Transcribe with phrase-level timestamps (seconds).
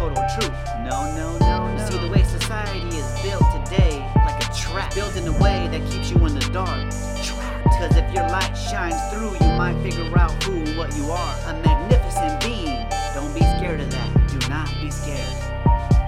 [0.00, 0.50] total truth.
[0.88, 1.84] No, no, no, no.
[1.84, 5.82] See, the way society is built today, like a trap, built in a way that
[5.90, 6.88] keeps you in the dark.
[7.22, 7.64] Trapped.
[7.76, 11.34] Cause if your light shines through, you might figure out who and what you are.
[11.48, 12.80] A magnificent being.
[13.12, 14.10] Don't be scared of that.
[14.32, 15.36] Do not be scared.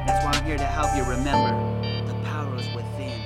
[0.07, 1.53] That's why I'm here to help you remember
[2.07, 3.21] the power is within.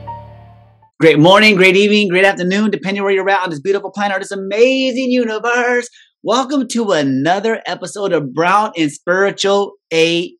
[0.98, 4.32] Great morning, great evening, great afternoon, depending where you're at on this beautiful planet, this
[4.32, 5.88] amazing universe.
[6.24, 10.30] Welcome to another episode of Brown and Spiritual AF,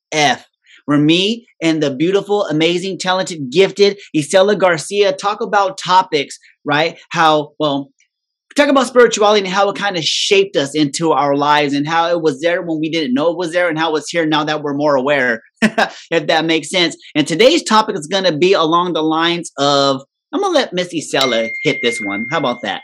[0.87, 6.98] where me and the beautiful, amazing, talented, gifted Isela Garcia talk about topics, right?
[7.10, 7.91] How, well,
[8.56, 12.09] talk about spirituality and how it kind of shaped us into our lives and how
[12.09, 14.45] it was there when we didn't know it was there and how it's here now
[14.45, 16.97] that we're more aware, if that makes sense.
[17.14, 20.02] And today's topic is going to be along the lines of,
[20.33, 22.27] I'm going to let Miss Isela hit this one.
[22.30, 22.83] How about that?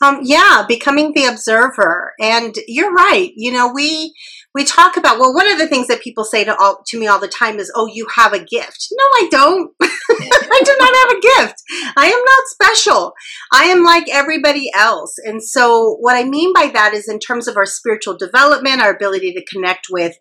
[0.00, 2.12] Um, yeah, becoming the observer.
[2.20, 3.30] And you're right.
[3.36, 4.14] You know, we
[4.54, 7.06] we talk about well, one of the things that people say to all to me
[7.06, 9.72] all the time is, "Oh, you have a gift." No, I don't.
[9.82, 11.62] I do not have a gift.
[11.96, 13.12] I am not special.
[13.52, 15.14] I am like everybody else.
[15.24, 18.94] And so, what I mean by that is, in terms of our spiritual development, our
[18.94, 20.16] ability to connect with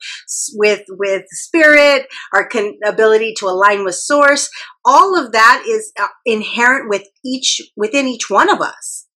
[0.53, 4.49] with with spirit, our con- ability to align with source,
[4.85, 9.07] all of that is uh, inherent with each within each one of us.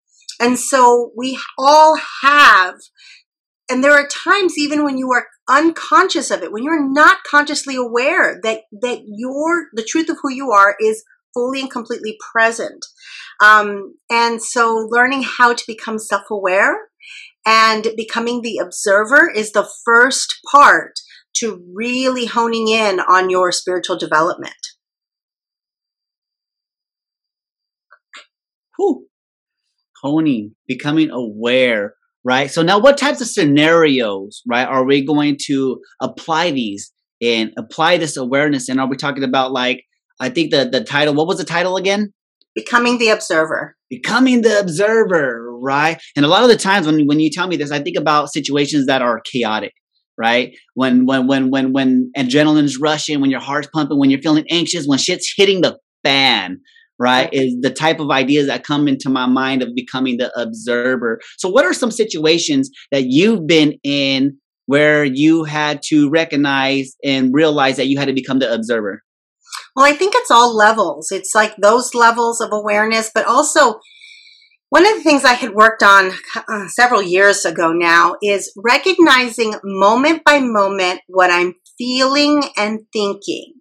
[0.41, 2.75] And so we all have,
[3.71, 7.77] and there are times even when you are unconscious of it, when you're not consciously
[7.77, 12.85] aware that, that your, the truth of who you are is fully and completely present.
[13.41, 16.89] Um, and so learning how to become self-aware
[17.45, 20.99] and becoming the observer is the first part
[21.37, 24.53] to really honing in on your spiritual development.
[28.77, 29.07] Whew
[30.01, 32.49] honing, becoming aware, right?
[32.51, 36.91] So now what types of scenarios, right, are we going to apply these
[37.21, 38.69] and apply this awareness?
[38.69, 39.83] And are we talking about like,
[40.19, 42.13] I think the, the title, what was the title again?
[42.53, 43.75] Becoming the observer.
[43.89, 46.01] Becoming the observer, right?
[46.15, 48.31] And a lot of the times when, when you tell me this, I think about
[48.31, 49.73] situations that are chaotic,
[50.17, 50.53] right?
[50.73, 54.85] When when when when when adrenaline's rushing, when your heart's pumping, when you're feeling anxious,
[54.85, 56.59] when shit's hitting the fan,
[57.01, 61.19] right is the type of ideas that come into my mind of becoming the observer.
[61.37, 67.33] So what are some situations that you've been in where you had to recognize and
[67.33, 69.01] realize that you had to become the observer?
[69.75, 71.07] Well i think it's all levels.
[71.11, 73.79] It's like those levels of awareness but also
[74.69, 79.55] one of the things I had worked on uh, several years ago now is recognizing
[79.65, 83.55] moment by moment what I'm feeling and thinking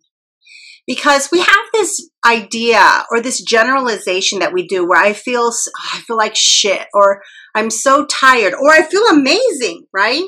[0.87, 5.91] because we have this idea or this generalization that we do where I feel oh,
[5.95, 7.23] I feel like shit or
[7.55, 10.25] I'm so tired or I feel amazing, right?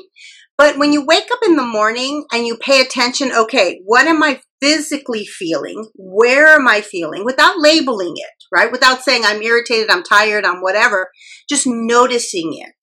[0.57, 4.21] But when you wake up in the morning and you pay attention, okay, what am
[4.21, 5.87] I physically feeling?
[5.95, 7.25] Where am I feeling?
[7.25, 8.71] Without labeling it, right?
[8.71, 11.09] Without saying I'm irritated, I'm tired, I'm whatever,
[11.49, 12.75] just noticing it.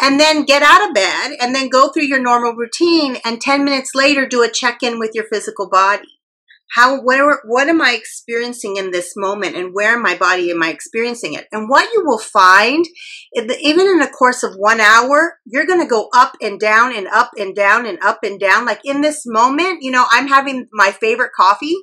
[0.00, 3.64] And then get out of bed and then go through your normal routine and 10
[3.64, 6.21] minutes later do a check in with your physical body
[6.74, 10.70] how what am i experiencing in this moment and where in my body am i
[10.70, 11.46] experiencing it?
[11.52, 12.84] And what you will find
[13.34, 17.06] even in the course of one hour you're going to go up and down and
[17.08, 18.64] up and down and up and down.
[18.66, 21.76] Like in this moment you know i'm having my favorite coffee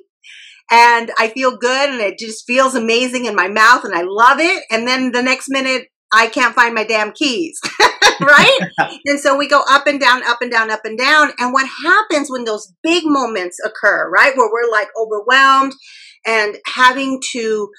[0.70, 4.38] and i feel good and it just feels amazing in my mouth and i love
[4.40, 4.64] it.
[4.70, 7.60] And then the next minute i can't find my damn keys
[8.26, 8.58] right?
[9.06, 11.30] and so we go up and down, up and down, up and down.
[11.38, 14.36] And what happens when those big moments occur, right?
[14.36, 15.72] Where we're like overwhelmed
[16.26, 17.70] and having to,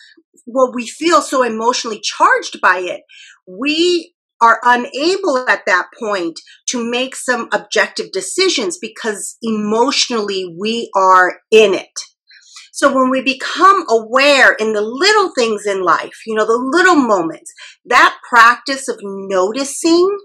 [0.45, 3.01] well, we feel so emotionally charged by it.
[3.47, 11.39] We are unable at that point to make some objective decisions because emotionally we are
[11.51, 11.99] in it.
[12.73, 16.95] So when we become aware in the little things in life, you know, the little
[16.95, 17.53] moments,
[17.85, 20.17] that practice of noticing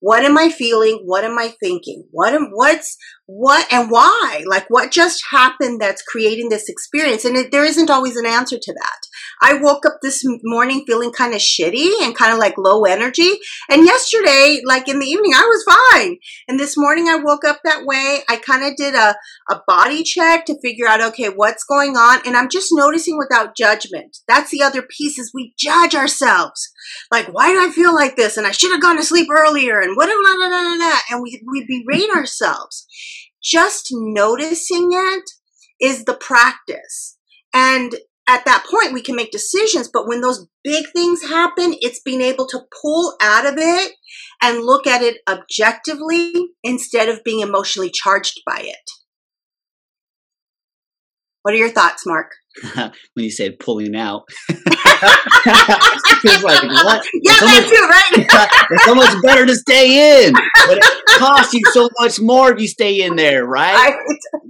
[0.00, 1.00] what am I feeling?
[1.04, 2.04] What am I thinking?
[2.10, 2.96] What am, what's,
[3.26, 4.44] what and why?
[4.46, 7.24] Like what just happened that's creating this experience?
[7.24, 8.98] And it, there isn't always an answer to that.
[9.42, 13.38] I woke up this morning feeling kind of shitty and kind of like low energy.
[13.68, 16.18] And yesterday, like in the evening, I was fine.
[16.46, 18.20] And this morning I woke up that way.
[18.28, 19.16] I kind of did a,
[19.50, 22.20] a body check to figure out, okay, what's going on?
[22.26, 24.18] And I'm just noticing without judgment.
[24.28, 26.72] That's the other piece is we judge ourselves.
[27.10, 28.36] Like, why do I feel like this?
[28.36, 32.86] And I should have gone to sleep earlier and what, and we, we berate ourselves.
[33.42, 35.30] Just noticing it
[35.80, 37.18] is the practice.
[37.54, 37.94] And
[38.28, 42.20] at that point we can make decisions but when those big things happen it's being
[42.20, 43.92] able to pull out of it
[44.42, 46.32] and look at it objectively
[46.64, 48.90] instead of being emotionally charged by it
[51.46, 52.32] What are your thoughts, Mark?
[52.74, 54.24] when you said pulling out.
[56.24, 57.04] it's like, what?
[57.22, 58.10] Yeah, so much, too, right?
[58.70, 60.32] it's so much better to stay in.
[60.32, 60.84] But it
[61.18, 63.94] costs you so much more if you stay in there, right?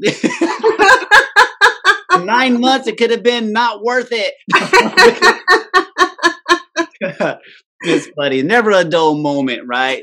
[2.25, 4.35] Nine months, it could have been not worth it.
[7.83, 8.43] it's funny.
[8.43, 10.03] Never a dull moment, right?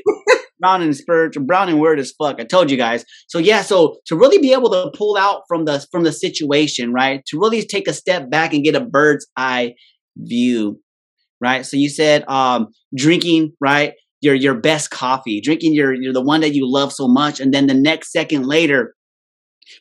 [0.64, 2.40] brown Browning spiritual, Browning word as fuck.
[2.40, 3.04] I told you guys.
[3.28, 6.92] So yeah, so to really be able to pull out from the from the situation,
[6.92, 7.24] right?
[7.26, 9.74] To really take a step back and get a bird's eye
[10.16, 10.80] view,
[11.40, 11.64] right?
[11.66, 13.94] So you said um drinking, right?
[14.20, 17.52] Your your best coffee, drinking your you're the one that you love so much, and
[17.52, 18.94] then the next second later,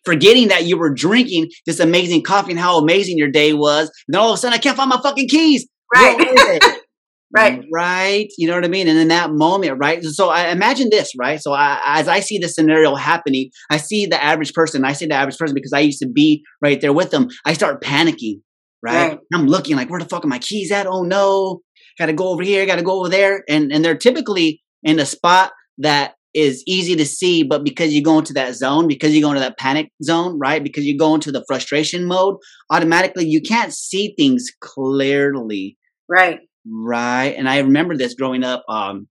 [0.06, 3.90] forgetting that you were drinking this amazing coffee and how amazing your day was.
[4.08, 5.68] And then all of a sudden, I can't find my fucking keys.
[5.94, 6.60] Right.
[7.36, 7.64] right.
[7.72, 8.28] Right.
[8.38, 8.88] You know what I mean?
[8.88, 10.04] And in that moment, right?
[10.04, 11.42] So I imagine this, right?
[11.42, 14.86] So I, as I see the scenario happening, I see the average person.
[14.86, 17.30] I say the average person because I used to be right there with them.
[17.46, 18.42] I start panicking,
[18.84, 19.10] right?
[19.10, 19.20] right.
[19.34, 20.88] I'm looking like, where the fuck are my keys at?
[20.88, 21.62] Oh no.
[21.98, 22.66] Got to go over here.
[22.66, 23.44] Got to go over there.
[23.48, 28.04] And, and they're typically in a spot that is easy to see, but because you
[28.04, 30.64] go into that zone, because you go into that panic zone, right?
[30.64, 32.38] Because you go into the frustration mode,
[32.72, 35.78] automatically you can't see things clearly.
[36.10, 36.40] Right.
[36.66, 37.36] Right.
[37.38, 39.08] And I remember this growing up, um,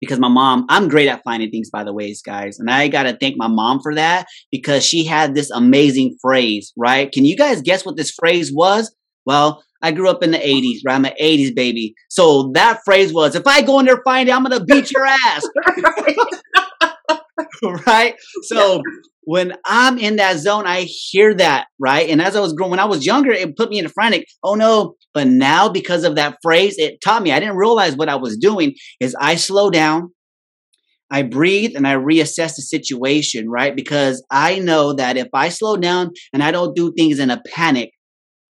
[0.00, 2.58] because my mom, I'm great at finding things by the ways, guys.
[2.58, 6.72] And I got to thank my mom for that because she had this amazing phrase,
[6.76, 7.10] right?
[7.12, 8.94] Can you guys guess what this phrase was?
[9.26, 10.94] Well, I grew up in the 80s, right?
[10.94, 11.94] I'm an 80s baby.
[12.08, 14.90] So that phrase was if I go in there find it, I'm going to beat
[14.90, 15.46] your ass.
[17.86, 18.14] right?
[18.42, 18.82] So yeah.
[19.22, 22.08] when I'm in that zone, I hear that, right?
[22.08, 24.26] And as I was growing, when I was younger, it put me in a frantic,
[24.42, 24.94] oh no.
[25.12, 28.36] But now, because of that phrase, it taught me, I didn't realize what I was
[28.36, 30.12] doing is I slow down,
[31.10, 33.74] I breathe and I reassess the situation, right?
[33.74, 37.42] Because I know that if I slow down and I don't do things in a
[37.54, 37.90] panic,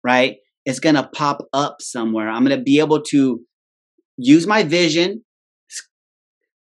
[0.02, 0.36] right?
[0.64, 2.28] It's going to pop up somewhere.
[2.28, 3.40] I'm going to be able to
[4.16, 5.24] use my vision,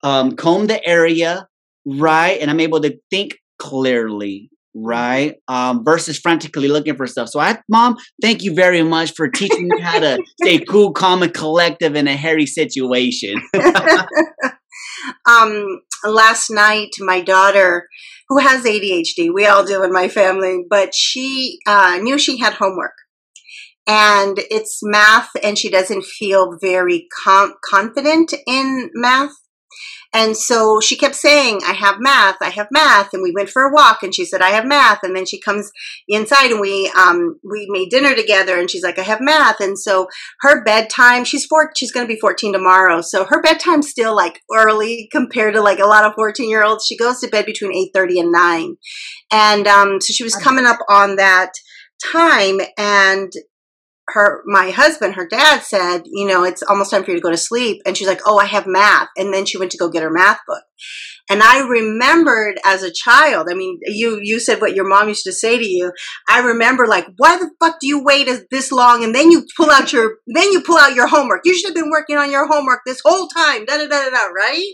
[0.03, 1.47] um, comb the area,
[1.87, 2.41] right?
[2.41, 5.37] And I'm able to think clearly, right?
[5.49, 7.29] Um, versus frantically looking for stuff.
[7.29, 11.23] So, I, mom, thank you very much for teaching me how to stay cool, calm,
[11.23, 13.37] and collective in a hairy situation.
[15.29, 17.89] um, last night, my daughter,
[18.29, 22.55] who has ADHD, we all do in my family, but she uh, knew she had
[22.55, 22.95] homework
[23.87, 29.35] and it's math and she doesn't feel very com- confident in math
[30.15, 33.13] and so she kept saying, I have math, I have math.
[33.13, 35.01] And we went for a walk and she said, I have math.
[35.03, 35.73] And then she comes
[36.07, 39.59] inside and we, um, we made dinner together and she's like, I have math.
[39.59, 40.07] And so
[40.43, 43.01] her bedtime, she's four, she's going to be 14 tomorrow.
[43.01, 46.87] So her bedtime's still like early compared to like a lot of 14 year olds.
[46.87, 48.77] She goes to bed between 8.30 and 9.
[49.33, 51.51] And, um, so she was coming up on that
[52.13, 53.33] time and
[54.09, 57.31] her my husband her dad said you know it's almost time for you to go
[57.31, 57.81] to sleep.
[57.87, 59.09] And she's like oh i have math.
[59.17, 60.63] And then she went to go get her math book.
[61.31, 65.25] And i remembered as a child i mean you you said what your mom used
[65.25, 65.93] to say to you.
[66.29, 69.71] I remember like why the fuck do you wait this long and then you pull
[69.71, 71.43] out your then you pull out your homework?
[71.45, 73.65] You should have been working on your homework this whole time.
[73.65, 74.73] Da da da da right?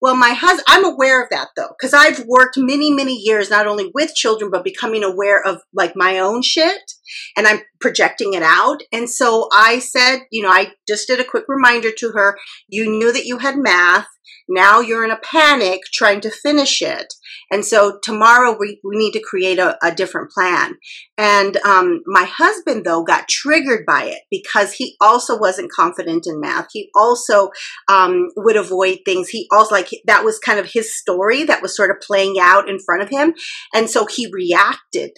[0.00, 3.66] Well, my husband, I'm aware of that though, because I've worked many, many years not
[3.66, 6.92] only with children, but becoming aware of like my own shit
[7.36, 8.82] and I'm projecting it out.
[8.92, 12.36] And so I said, you know, I just did a quick reminder to her.
[12.68, 14.08] You knew that you had math.
[14.48, 17.12] Now you're in a panic trying to finish it.
[17.50, 20.74] And so tomorrow we, we need to create a, a different plan.
[21.18, 26.40] And um, my husband, though, got triggered by it because he also wasn't confident in
[26.40, 26.68] math.
[26.72, 27.50] He also
[27.88, 29.28] um, would avoid things.
[29.28, 32.68] He also, like, that was kind of his story that was sort of playing out
[32.68, 33.34] in front of him.
[33.74, 35.12] And so he reacted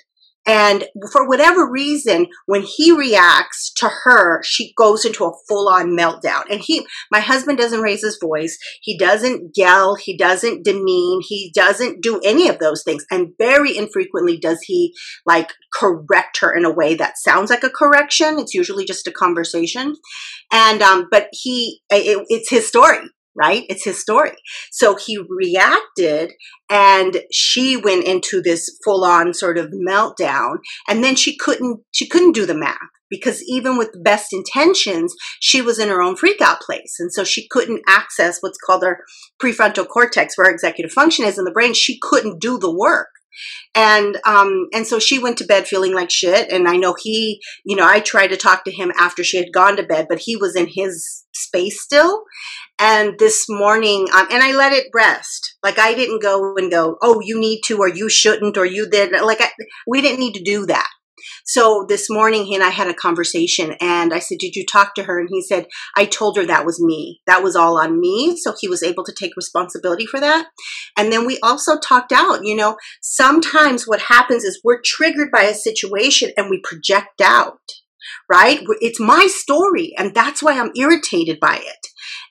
[0.49, 5.90] and for whatever reason, when he reacts to her, she goes into a full on
[5.90, 6.45] meltdown.
[6.50, 8.59] And he, my husband doesn't raise his voice.
[8.81, 9.95] He doesn't yell.
[9.95, 11.21] He doesn't demean.
[11.23, 13.05] He doesn't do any of those things.
[13.11, 14.95] And very infrequently does he
[15.26, 18.38] like correct her in a way that sounds like a correction.
[18.38, 19.97] It's usually just a conversation.
[20.50, 23.00] And, um, but he, it, it's his story
[23.35, 23.65] right?
[23.69, 24.37] It's his story.
[24.71, 26.33] So he reacted
[26.71, 30.57] and she went into this full on sort of meltdown
[30.89, 32.77] and then she couldn't, she couldn't do the math
[33.11, 36.97] because even with the best intentions, she was in her own freak out place.
[36.99, 38.99] And so she couldn't access what's called her
[39.43, 41.75] prefrontal cortex where executive function is in the brain.
[41.75, 43.09] She couldn't do the work
[43.75, 47.41] and um and so she went to bed feeling like shit and i know he
[47.65, 50.19] you know i tried to talk to him after she had gone to bed but
[50.19, 52.25] he was in his space still
[52.79, 55.57] and this morning, um, and I let it rest.
[55.63, 58.89] Like I didn't go and go, oh, you need to, or you shouldn't, or you
[58.89, 59.13] did.
[59.13, 59.51] Like I,
[59.87, 60.89] we didn't need to do that.
[61.45, 64.95] So this morning, he and I had a conversation, and I said, Did you talk
[64.95, 65.19] to her?
[65.19, 65.67] And he said,
[65.97, 67.21] I told her that was me.
[67.27, 68.37] That was all on me.
[68.37, 70.47] So he was able to take responsibility for that.
[70.97, 75.43] And then we also talked out, you know, sometimes what happens is we're triggered by
[75.43, 77.59] a situation and we project out
[78.31, 78.61] right?
[78.81, 81.88] It's my story, and that's why I'm irritated by it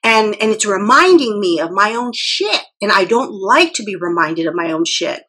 [0.07, 2.61] and and it's reminding me of my own shit.
[2.81, 5.21] And i don't like to be reminded of my own shit.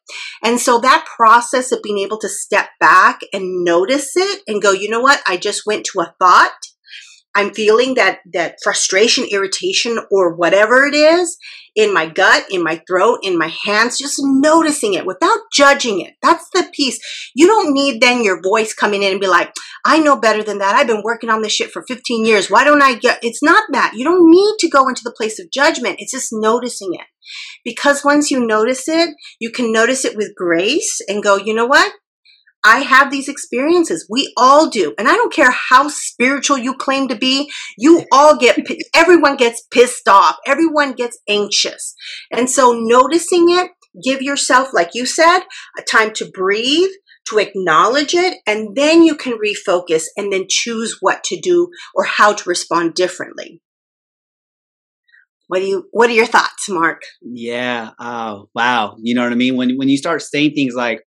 [0.43, 4.71] And so that process of being able to step back and notice it and go
[4.71, 5.21] you know what?
[5.27, 6.57] I just went to a thought.
[7.35, 11.37] I'm feeling that that frustration irritation or whatever it is
[11.75, 16.13] in my gut, in my throat, in my hands, just noticing it without judging it.
[16.21, 16.99] That's the piece.
[17.35, 19.53] You don't need then your voice coming in and be like,
[19.85, 20.75] I know better than that.
[20.75, 22.49] I've been working on this shit for 15 years.
[22.49, 23.93] Why don't I get it's not that.
[23.95, 25.97] You don't need to go into the place of judgment.
[25.99, 27.05] It's just noticing it.
[27.63, 31.65] Because once you notice it, you can notice it with grace and go, you know
[31.65, 31.91] what?
[32.63, 34.05] I have these experiences.
[34.09, 34.93] We all do.
[34.97, 38.59] And I don't care how spiritual you claim to be, you all get,
[38.93, 40.37] everyone gets pissed off.
[40.45, 41.95] Everyone gets anxious.
[42.31, 43.71] And so noticing it,
[44.03, 45.39] give yourself, like you said,
[45.77, 46.91] a time to breathe,
[47.29, 52.03] to acknowledge it, and then you can refocus and then choose what to do or
[52.03, 53.61] how to respond differently.
[55.47, 57.01] What do you what are your thoughts, Mark?
[57.21, 57.91] Yeah.
[57.99, 58.97] Oh, wow.
[59.01, 59.55] You know what I mean?
[59.55, 61.01] When when you start saying things like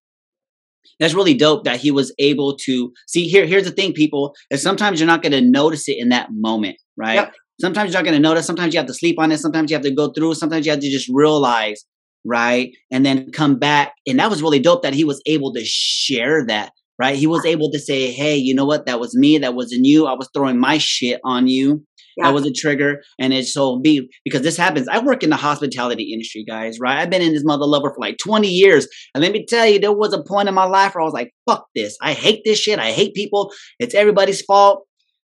[0.99, 4.61] that's really dope that he was able to see here here's the thing people is
[4.61, 7.15] sometimes you're not going to notice it in that moment right?
[7.15, 7.33] Yep.
[7.61, 9.75] sometimes you're not going to notice sometimes you have to sleep on it sometimes you
[9.75, 11.83] have to go through sometimes you have to just realize
[12.25, 13.93] right and then come back.
[14.07, 17.15] And that was really dope that he was able to share that right?
[17.15, 18.85] He was able to say hey you know what?
[18.85, 20.05] That was me that wasn't you.
[20.05, 21.85] I was throwing my shit on you
[22.17, 22.27] yeah.
[22.27, 23.01] That was a trigger.
[23.19, 24.87] And it's so be because this happens.
[24.87, 26.99] I work in the hospitality industry, guys, right?
[26.99, 28.87] I've been in this mother lover for like 20 years.
[29.13, 31.13] And let me tell you, there was a point in my life where I was
[31.13, 31.97] like, fuck this.
[32.01, 32.79] I hate this shit.
[32.79, 33.51] I hate people.
[33.79, 34.85] It's everybody's fault.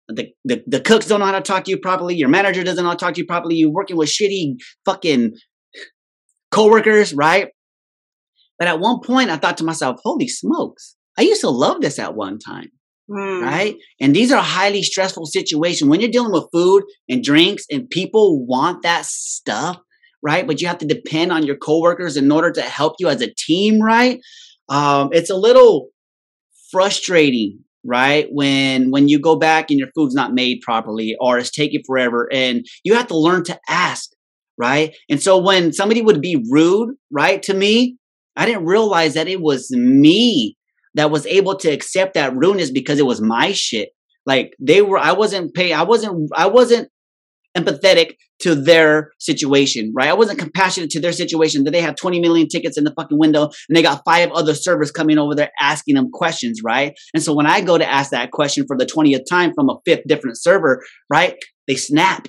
[0.08, 2.14] The, the, the cooks don't know how to talk to you properly.
[2.14, 3.56] Your manager doesn't know how to talk to you properly.
[3.56, 5.34] You're working with shitty fucking
[6.52, 7.48] coworkers, right?
[8.58, 11.98] But at one point, I thought to myself, holy smokes, I used to love this
[11.98, 12.70] at one time.
[13.10, 13.42] Mm.
[13.42, 13.76] Right.
[14.00, 15.88] And these are highly stressful situations.
[15.88, 19.78] When you're dealing with food and drinks and people want that stuff,
[20.22, 20.46] right?
[20.46, 23.32] But you have to depend on your coworkers in order to help you as a
[23.32, 24.20] team, right?
[24.68, 25.90] Um, it's a little
[26.72, 28.26] frustrating, right?
[28.32, 32.28] When when you go back and your food's not made properly or it's taking forever
[32.32, 34.10] and you have to learn to ask,
[34.58, 34.96] right?
[35.08, 37.98] And so when somebody would be rude, right, to me,
[38.36, 40.56] I didn't realize that it was me
[40.96, 43.90] that was able to accept that rudeness because it was my shit.
[44.24, 46.88] Like they were, I wasn't pay, I wasn't, I wasn't
[47.56, 50.08] empathetic to their situation, right?
[50.08, 53.18] I wasn't compassionate to their situation that they have 20 million tickets in the fucking
[53.18, 56.94] window and they got five other servers coming over there asking them questions, right?
[57.14, 59.76] And so when I go to ask that question for the 20th time from a
[59.84, 61.36] fifth different server, right?
[61.68, 62.26] They snap.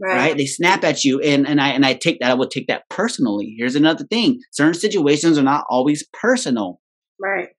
[0.00, 0.16] Right.
[0.16, 0.36] right.
[0.36, 2.88] They snap at you and, and I and I take that, I would take that
[2.90, 3.54] personally.
[3.56, 4.40] Here's another thing.
[4.50, 6.80] Certain situations are not always personal.
[7.20, 7.50] Right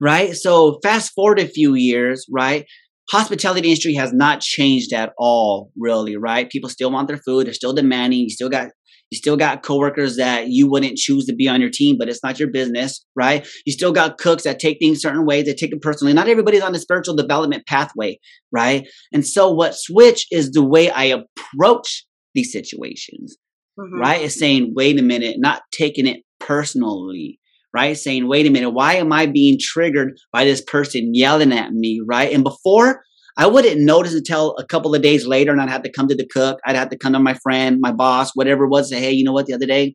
[0.00, 0.34] right?
[0.34, 2.64] So fast forward a few years, right?
[3.10, 6.48] Hospitality industry has not changed at all, really, right?
[6.48, 7.46] People still want their food.
[7.46, 8.20] They're still demanding.
[8.20, 8.68] You still got
[9.10, 12.22] you still got coworkers that you wouldn't choose to be on your team, but it's
[12.22, 13.46] not your business, right?
[13.66, 16.12] You still got cooks that take things certain ways, they take it personally.
[16.12, 18.20] Not everybody's on the spiritual development pathway,
[18.52, 18.86] right?
[19.12, 23.36] And so what switch is the way I approach these situations,
[23.78, 23.98] mm-hmm.
[23.98, 24.22] right?
[24.22, 27.39] Is saying, wait a minute, not taking it personally,
[27.74, 27.96] right?
[27.96, 32.00] Saying, wait a minute, why am I being triggered by this person yelling at me,
[32.06, 32.32] right?
[32.32, 33.02] And before,
[33.36, 36.16] I wouldn't notice until a couple of days later, and I'd have to come to
[36.16, 36.58] the cook.
[36.64, 39.24] I'd have to come to my friend, my boss, whatever it was, say, hey, you
[39.24, 39.94] know what, the other day,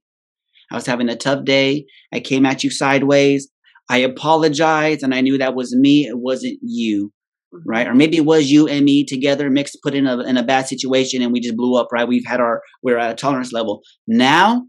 [0.71, 1.85] I was having a tough day.
[2.13, 3.49] I came at you sideways.
[3.89, 6.07] I apologized, and I knew that was me.
[6.07, 7.11] It wasn't you,
[7.53, 7.69] mm-hmm.
[7.69, 7.87] right?
[7.87, 10.67] Or maybe it was you and me together, mixed, put in a in a bad
[10.67, 12.07] situation, and we just blew up, right?
[12.07, 14.63] We've had our we're at a tolerance level now,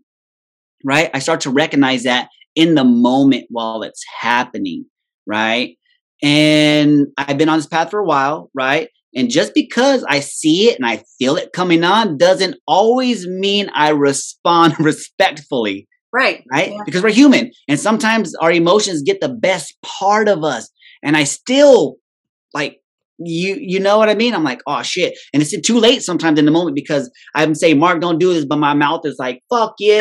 [0.85, 1.09] right?
[1.15, 4.87] I start to recognize that in the moment while it's happening,
[5.27, 5.77] right?
[6.23, 8.89] And I've been on this path for a while, right?
[9.15, 13.71] And just because I see it and I feel it coming on doesn't always mean
[13.75, 15.87] I respond respectfully.
[16.13, 16.45] Right.
[16.51, 16.73] Right?
[16.73, 16.83] Yeah.
[16.85, 20.71] Because we're human and sometimes our emotions get the best part of us.
[21.03, 21.97] And I still
[22.55, 22.81] like
[23.19, 24.35] you you know what I mean?
[24.35, 25.15] I'm like, oh shit.
[25.33, 28.45] And it's too late sometimes in the moment because I'm saying, Mark, don't do this,
[28.45, 29.99] but my mouth is like, fuck you.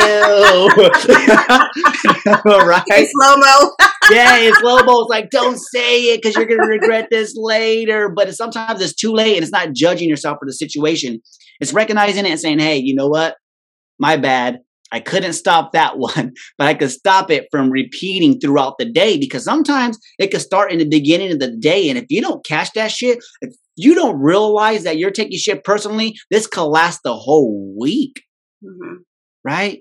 [2.44, 2.82] right?
[2.86, 3.70] It's slow-mo.
[4.10, 5.02] yeah, it's slow-mo.
[5.02, 8.10] It's like, don't say it because you're gonna regret this later.
[8.14, 11.20] But it's, sometimes it's too late and it's not judging yourself for the situation.
[11.60, 13.36] It's recognizing it and saying, hey, you know what?
[13.98, 14.58] My bad.
[14.92, 19.18] I couldn't stop that one, but I could stop it from repeating throughout the day
[19.18, 21.88] because sometimes it could start in the beginning of the day.
[21.88, 25.64] And if you don't catch that shit, if you don't realize that you're taking shit
[25.64, 28.22] personally, this could last the whole week.
[28.64, 29.02] Mm-hmm.
[29.44, 29.80] Right?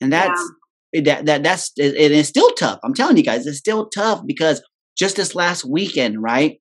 [0.00, 0.52] And that's
[0.92, 1.02] yeah.
[1.02, 2.78] that that that's it, it's still tough.
[2.84, 4.62] I'm telling you guys, it's still tough because
[4.98, 6.58] just this last weekend, right?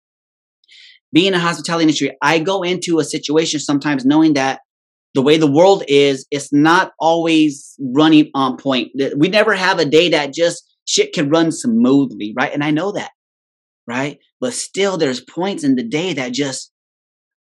[1.12, 4.62] Being in the hospitality industry, I go into a situation sometimes knowing that
[5.14, 8.92] the way the world is, it's not always running on point.
[9.16, 12.52] We never have a day that just shit can run smoothly, right?
[12.54, 13.12] And I know that,
[13.88, 14.20] right?
[14.42, 16.72] But still, there's points in the day that just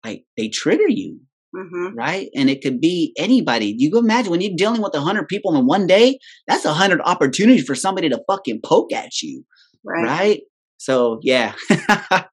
[0.03, 1.19] like they trigger you,
[1.55, 1.95] mm-hmm.
[1.95, 2.29] right?
[2.35, 3.75] And it could be anybody.
[3.77, 6.73] You can imagine when you're dealing with a hundred people in one day, that's a
[6.73, 9.45] hundred opportunities for somebody to fucking poke at you,
[9.83, 10.03] right?
[10.03, 10.41] right?
[10.77, 11.53] So yeah.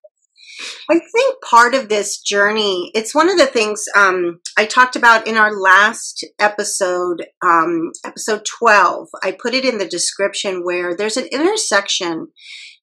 [0.91, 5.27] I think part of this journey, it's one of the things um, I talked about
[5.27, 9.09] in our last episode, um, episode 12.
[9.23, 12.29] I put it in the description where there's an intersection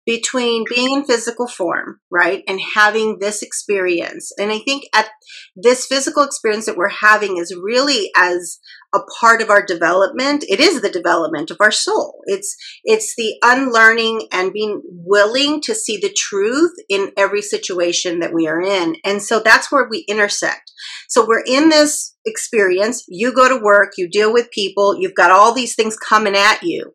[0.05, 4.31] between being in physical form, right, and having this experience.
[4.37, 5.07] And I think at
[5.55, 8.59] this physical experience that we're having is really as
[8.93, 10.45] a part of our development.
[10.47, 12.21] It is the development of our soul.
[12.25, 18.33] It's it's the unlearning and being willing to see the truth in every situation that
[18.33, 18.95] we are in.
[19.03, 20.71] And so that's where we intersect.
[21.09, 23.03] So we're in this experience.
[23.07, 26.61] You go to work, you deal with people, you've got all these things coming at
[26.61, 26.93] you.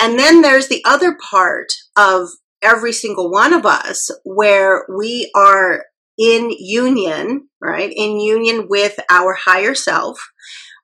[0.00, 1.66] And then there's the other part
[1.98, 2.28] of
[2.62, 5.84] every single one of us where we are
[6.16, 7.92] in union, right?
[7.94, 10.18] In union with our higher self,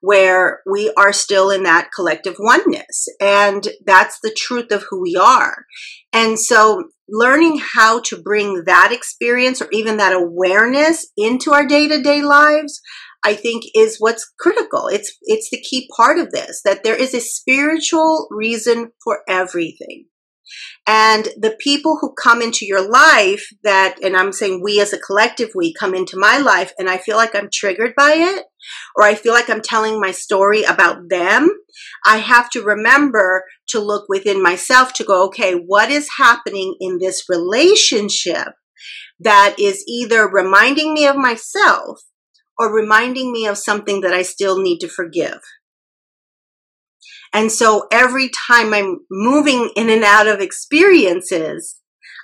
[0.01, 3.07] where we are still in that collective oneness.
[3.19, 5.65] And that's the truth of who we are.
[6.13, 11.87] And so learning how to bring that experience or even that awareness into our day
[11.87, 12.81] to day lives,
[13.23, 14.87] I think is what's critical.
[14.87, 20.05] It's, it's the key part of this, that there is a spiritual reason for everything.
[20.87, 24.99] And the people who come into your life that, and I'm saying we as a
[24.99, 28.45] collective, we come into my life and I feel like I'm triggered by it,
[28.95, 31.49] or I feel like I'm telling my story about them,
[32.05, 36.99] I have to remember to look within myself to go, okay, what is happening in
[36.99, 38.49] this relationship
[39.19, 42.01] that is either reminding me of myself
[42.57, 45.39] or reminding me of something that I still need to forgive?
[47.35, 51.75] And so every time I'm moving in and out of experiences,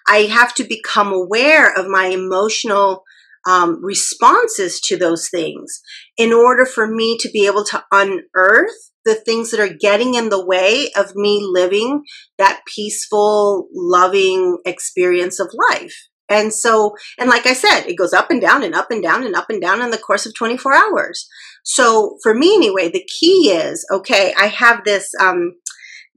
[0.07, 3.03] I have to become aware of my emotional
[3.45, 5.81] um, responses to those things
[6.17, 10.29] in order for me to be able to unearth the things that are getting in
[10.29, 12.03] the way of me living
[12.37, 16.07] that peaceful, loving experience of life.
[16.29, 19.25] And so, and like I said, it goes up and down and up and down
[19.25, 21.27] and up and down in the course of 24 hours.
[21.63, 25.53] So for me anyway, the key is, okay, I have this, um,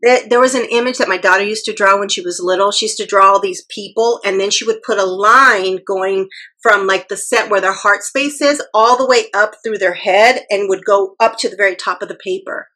[0.03, 2.71] there was an image that my daughter used to draw when she was little.
[2.71, 6.29] She used to draw all these people and then she would put a line going
[6.63, 9.95] from like the set where their heart space is all the way up through their
[9.95, 12.69] head and would go up to the very top of the paper.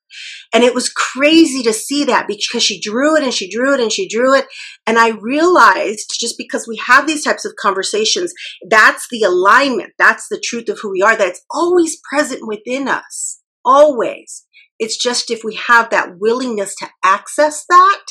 [0.53, 3.81] And it was crazy to see that because she drew it and she drew it
[3.81, 4.47] and she drew it.
[4.87, 8.33] And I realized just because we have these types of conversations,
[8.69, 9.93] that's the alignment.
[9.99, 11.17] That's the truth of who we are.
[11.17, 13.41] That's always present within us.
[13.65, 14.47] Always.
[14.79, 18.05] It's just if we have that willingness to access that,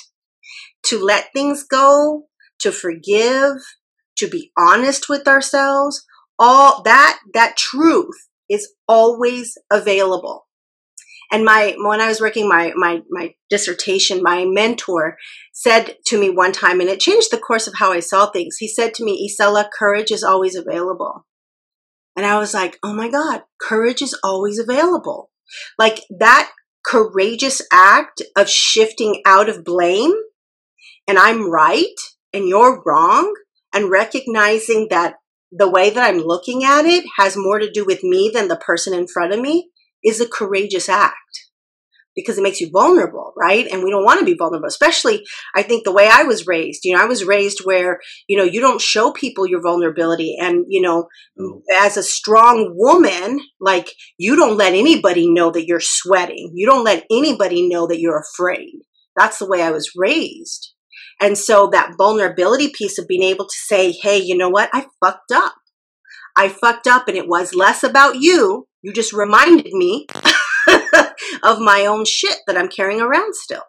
[0.84, 2.24] to let things go,
[2.60, 3.54] to forgive,
[4.18, 6.06] to be honest with ourselves,
[6.40, 8.16] all that, that truth
[8.50, 10.47] is always available.
[11.32, 15.18] And my, when I was working my, my, my dissertation, my mentor
[15.54, 18.58] said to me one time, and it changed the course of how I saw things.
[18.58, 21.26] He said to me, Isela, courage is always available.
[22.16, 25.30] And I was like, oh my God, courage is always available.
[25.78, 26.52] Like that
[26.86, 30.14] courageous act of shifting out of blame
[31.08, 31.96] and I'm right
[32.34, 33.34] and you're wrong
[33.74, 35.16] and recognizing that
[35.52, 38.58] the way that I'm looking at it has more to do with me than the
[38.58, 39.70] person in front of me
[40.08, 41.16] is a courageous act
[42.18, 43.68] because it makes you vulnerable, right?
[43.72, 45.24] And we don't want to be vulnerable, especially
[45.56, 46.82] I think the way I was raised.
[46.84, 50.36] You know, I was raised where, you know, you don't show people your vulnerability.
[50.42, 51.08] And, you know,
[51.40, 51.62] oh.
[51.72, 56.52] as a strong woman, like you don't let anybody know that you're sweating.
[56.56, 58.80] You don't let anybody know that you're afraid.
[59.16, 60.74] That's the way I was raised.
[61.22, 64.70] And so that vulnerability piece of being able to say, hey, you know what?
[64.74, 65.54] I fucked up.
[66.36, 70.08] I fucked up and it was less about you you just reminded me
[71.44, 73.64] of my own shit that I'm carrying around still.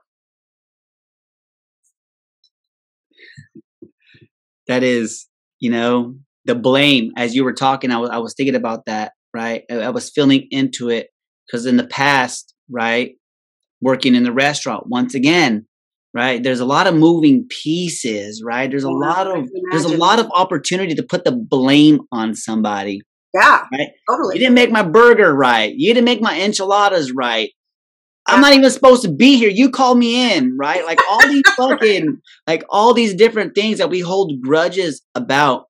[4.68, 5.26] That is,
[5.58, 7.10] you know, the blame.
[7.16, 9.64] As you were talking, I was I was thinking about that, right?
[9.68, 11.08] I, I was feeling into it
[11.46, 13.16] because in the past, right,
[13.80, 15.66] working in the restaurant once again
[16.14, 20.18] right there's a lot of moving pieces right there's a lot of there's a lot
[20.18, 23.02] of opportunity to put the blame on somebody
[23.34, 23.88] Yeah, right?
[24.08, 24.36] totally.
[24.36, 25.72] you didn't make my burger right.
[25.74, 27.50] You didn't make my enchiladas right.
[28.26, 29.48] I'm not even supposed to be here.
[29.48, 30.84] You called me in right?
[30.84, 35.64] Like all these fucking like all these different things that we hold grudges about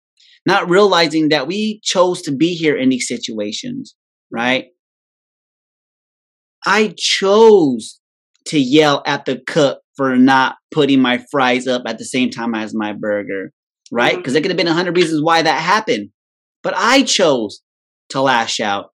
[0.46, 3.94] not realizing that we chose to be here in these situations
[4.30, 4.66] right?
[6.66, 8.00] I chose
[8.46, 12.54] to yell at the cook for not putting my fries up at the same time
[12.54, 13.52] as my burger
[13.90, 14.12] right?
[14.12, 14.20] Mm-hmm.
[14.20, 16.10] Because there could have been a hundred reasons why that happened
[16.62, 17.60] but i chose
[18.08, 18.90] to lash out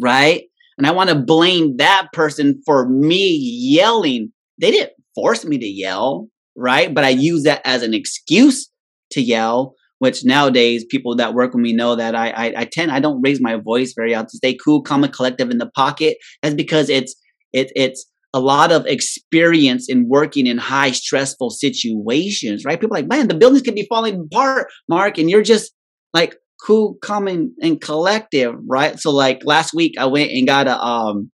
[0.00, 0.44] right
[0.78, 5.66] and i want to blame that person for me yelling they didn't force me to
[5.66, 8.70] yell right but i use that as an excuse
[9.10, 12.90] to yell which nowadays people that work with me know that I, I I tend
[12.90, 14.30] I don't raise my voice very often.
[14.30, 16.16] Stay cool, calm, and collective in the pocket.
[16.42, 17.14] That's because it's
[17.52, 22.80] it it's a lot of experience in working in high stressful situations, right?
[22.80, 25.72] People like, man, the buildings could be falling apart, Mark, and you're just
[26.14, 28.98] like cool, calm, and, and collective, right?
[28.98, 31.30] So like last week, I went and got a um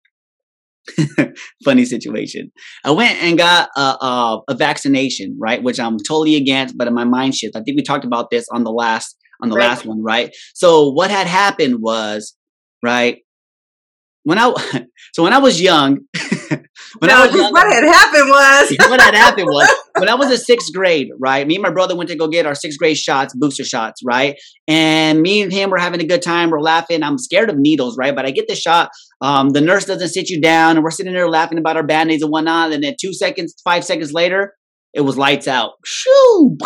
[1.63, 2.51] funny situation.
[2.83, 5.61] I went and got a, a a vaccination, right?
[5.61, 7.55] Which I'm totally against, but in my mind shift.
[7.55, 9.65] I think we talked about this on the last on the Right.
[9.69, 10.35] last one, right?
[10.53, 12.35] So what had happened was,
[12.83, 13.19] right?
[14.23, 14.53] When I
[15.13, 15.99] so when I was young,
[16.49, 20.15] when no, I was young, what had happened was what had happened was when I
[20.15, 21.45] was in sixth grade, right?
[21.45, 24.39] Me and my brother went to go get our sixth grade shots, booster shots, right?
[24.67, 26.49] And me and him were having a good time.
[26.49, 27.03] We're laughing.
[27.03, 28.15] I'm scared of needles, right?
[28.15, 28.89] But I get the shot.
[29.21, 32.11] Um, the nurse doesn't sit you down, and we're sitting there laughing about our band
[32.11, 32.71] aids and whatnot.
[32.71, 34.53] And then two seconds, five seconds later,
[34.93, 35.73] it was lights out.
[35.85, 36.57] Shoo!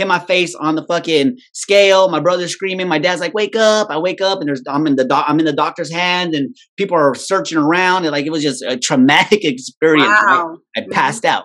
[0.00, 2.08] Hit my face on the fucking scale.
[2.08, 2.88] My brother's screaming.
[2.88, 5.38] My dad's like, "Wake up!" I wake up, and there's I'm in the doc, I'm
[5.38, 8.78] in the doctor's hand, and people are searching around, and like it was just a
[8.78, 10.08] traumatic experience.
[10.08, 10.56] right?
[10.76, 11.44] I passed out.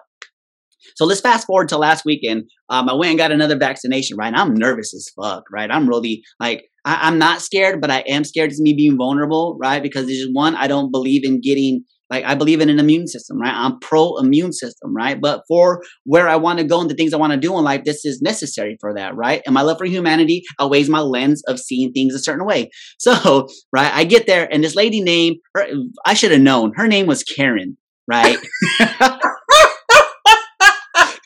[0.95, 2.45] So let's fast forward to last weekend.
[2.69, 4.33] Um, I went and got another vaccination, right?
[4.33, 5.69] I'm nervous as fuck, right?
[5.69, 9.57] I'm really like, I, I'm not scared, but I am scared of me being vulnerable,
[9.59, 9.83] right?
[9.83, 11.83] Because there's just one, I don't believe in getting,
[12.15, 13.53] like, I believe in an immune system, right?
[13.53, 15.19] I'm pro immune system, right?
[15.19, 17.63] But for where I want to go and the things I want to do in
[17.63, 19.41] life, this is necessary for that, right?
[19.45, 22.69] And my love for humanity outweighs my lens of seeing things a certain way.
[22.97, 25.67] So, right, I get there and this lady named, her,
[26.05, 28.37] I should have known, her name was Karen, right?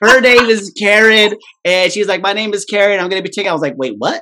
[0.01, 2.99] her name is Karen, and she's like, "My name is Karen.
[2.99, 4.21] I'm gonna be taking." I was like, "Wait, what?"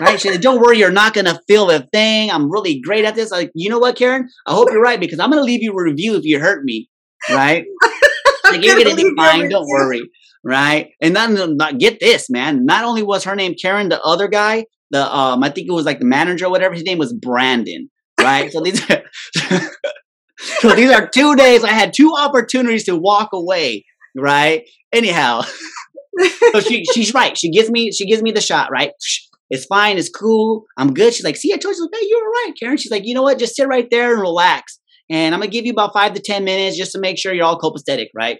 [0.00, 0.20] Right?
[0.20, 2.30] She's like, "Don't worry, you're not gonna feel a thing.
[2.30, 4.28] I'm really great at this." Like, you know what, Karen?
[4.46, 6.88] I hope you're right because I'm gonna leave you a review if you hurt me.
[7.30, 7.64] Right?
[8.44, 9.48] Like you're gonna gonna be a fine.
[9.48, 10.02] Don't worry.
[10.44, 10.90] Right?
[11.00, 12.66] And then, not get this, man.
[12.66, 15.86] Not only was her name Karen, the other guy, the um, I think it was
[15.86, 16.74] like the manager or whatever.
[16.74, 17.88] His name was Brandon.
[18.20, 18.52] Right?
[18.52, 19.02] so these are.
[20.36, 23.84] So these are two days I had two opportunities to walk away,
[24.16, 24.62] right?
[24.92, 25.42] Anyhow,
[26.52, 27.36] so she she's right.
[27.38, 28.90] She gives me she gives me the shot, right?
[29.54, 31.14] It's fine, it's cool, I'm good.
[31.14, 32.76] She's like, see, I told you, hey, you were right, Karen.
[32.76, 33.38] She's like, you know what?
[33.38, 34.80] Just sit right there and relax.
[35.08, 37.44] And I'm gonna give you about five to ten minutes just to make sure you're
[37.44, 38.38] all copacetic, right?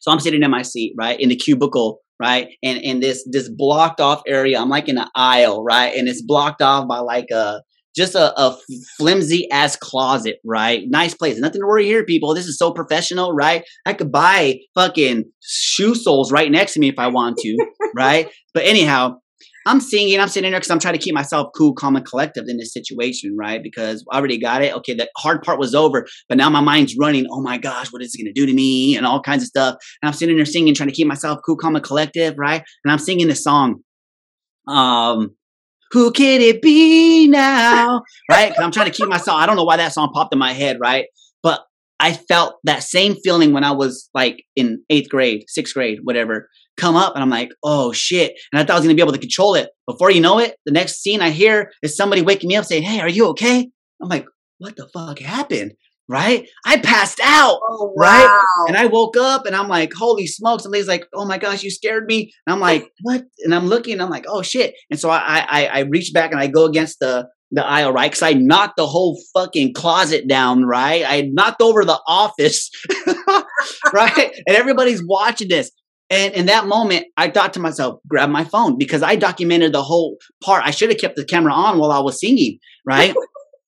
[0.00, 3.48] So I'm sitting in my seat, right, in the cubicle, right, and in this this
[3.48, 4.60] blocked off area.
[4.60, 7.62] I'm like in an aisle, right, and it's blocked off by like a
[7.96, 8.58] just a, a
[8.98, 10.82] flimsy ass closet, right?
[10.86, 11.38] Nice place.
[11.38, 12.34] Nothing to worry here, people.
[12.34, 13.64] This is so professional, right?
[13.86, 17.56] I could buy fucking shoe soles right next to me if I want to,
[17.96, 18.28] right?
[18.52, 19.16] But anyhow,
[19.66, 22.44] I'm singing, I'm sitting there because I'm trying to keep myself cool, calm, and collective
[22.48, 23.62] in this situation, right?
[23.62, 24.74] Because I already got it.
[24.76, 27.26] Okay, the hard part was over, but now my mind's running.
[27.30, 28.96] Oh my gosh, what is it gonna do to me?
[28.96, 29.76] And all kinds of stuff.
[30.00, 32.62] And I'm sitting there singing, trying to keep myself cool, calm, and collective, right?
[32.84, 33.80] And I'm singing this song.
[34.68, 35.34] Um,
[35.92, 38.02] who can it be now?
[38.30, 38.54] Right?
[38.54, 39.38] 'Cause I'm trying to keep myself.
[39.38, 41.06] I don't know why that song popped in my head, right?
[41.42, 41.62] But
[42.00, 46.48] I felt that same feeling when I was like in eighth grade, sixth grade, whatever,
[46.76, 48.34] come up and I'm like, oh shit.
[48.52, 49.70] And I thought I was gonna be able to control it.
[49.86, 52.82] Before you know it, the next scene I hear is somebody waking me up saying,
[52.82, 53.68] Hey, are you okay?
[54.02, 54.26] I'm like,
[54.58, 55.72] what the fuck happened?
[56.08, 56.48] Right?
[56.64, 57.58] I passed out.
[57.68, 58.24] Oh, Right?
[58.26, 58.64] wow.
[58.68, 60.62] And I woke up and I'm like, holy smokes.
[60.62, 62.32] Somebody's like, oh my gosh, you scared me.
[62.46, 63.24] And I'm like, what?
[63.44, 64.74] And I'm looking and I'm like, oh shit.
[64.90, 68.10] And so I I, I reach back and I go against the the aisle, right?
[68.10, 71.04] Because I knocked the whole fucking closet down, right?
[71.06, 72.70] I knocked over the office,
[73.92, 74.32] right?
[74.46, 75.70] And everybody's watching this.
[76.08, 79.82] And in that moment, I thought to myself, grab my phone because I documented the
[79.82, 80.64] whole part.
[80.64, 83.14] I should have kept the camera on while I was singing, right?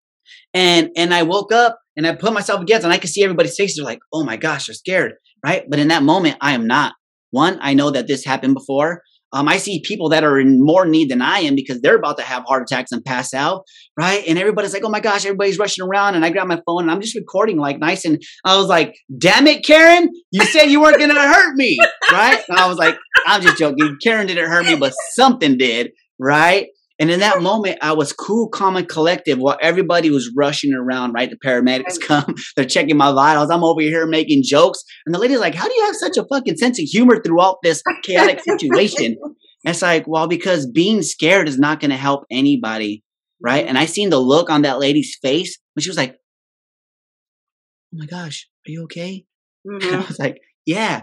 [0.55, 3.57] and and I woke up and I put myself against, and I could see everybody's
[3.57, 3.77] faces.
[3.77, 5.65] They're like, "Oh my gosh, they're scared," right?
[5.69, 6.95] But in that moment, I am not.
[7.31, 9.03] One, I know that this happened before.
[9.33, 12.17] Um, I see people that are in more need than I am because they're about
[12.17, 13.65] to have heart attacks and pass out,
[13.99, 14.25] right?
[14.27, 16.91] And everybody's like, "Oh my gosh!" Everybody's rushing around, and I grab my phone and
[16.91, 18.05] I'm just recording like nice.
[18.05, 20.11] And I was like, "Damn it, Karen!
[20.31, 21.79] You said you weren't gonna hurt me,
[22.11, 23.99] right?" And I was like, "I'm just joking.
[24.03, 28.49] Karen didn't hurt me, but something did, right?" And in that moment, I was cool,
[28.49, 31.31] calm, and collective while everybody was rushing around, right?
[31.31, 33.51] The paramedics come, they're checking my vitals.
[33.51, 34.83] I'm over here making jokes.
[35.07, 37.59] And the lady's like, How do you have such a fucking sense of humor throughout
[37.63, 39.17] this chaotic situation?
[39.23, 43.05] And it's like, Well, because being scared is not going to help anybody,
[43.41, 43.67] right?
[43.67, 46.17] And I seen the look on that lady's face when she was like,
[47.95, 49.25] Oh my gosh, are you okay?
[49.67, 49.89] Mm-hmm.
[49.89, 51.03] And I was like, Yeah,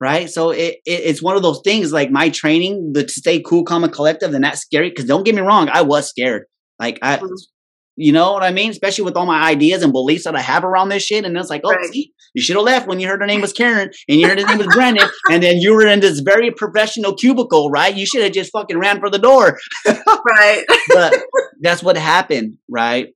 [0.00, 0.28] right?
[0.28, 3.64] So it, it, it's one of those things like my training the, to stay cool,
[3.64, 4.90] calm, and collective, and that's scary.
[4.90, 6.44] Because don't get me wrong, I was scared.
[6.78, 7.32] Like I, mm-hmm.
[7.96, 8.70] you know what I mean?
[8.70, 11.24] Especially with all my ideas and beliefs that I have around this shit.
[11.24, 11.92] And it's like, oh, right.
[11.92, 14.38] see, you should have left when you heard her name was Karen and you heard
[14.38, 17.94] his name was Brandon, and then you were in this very professional cubicle, right?
[17.94, 20.64] You should have just fucking ran for the door, right?
[20.88, 21.14] but
[21.60, 23.08] that's what happened, right?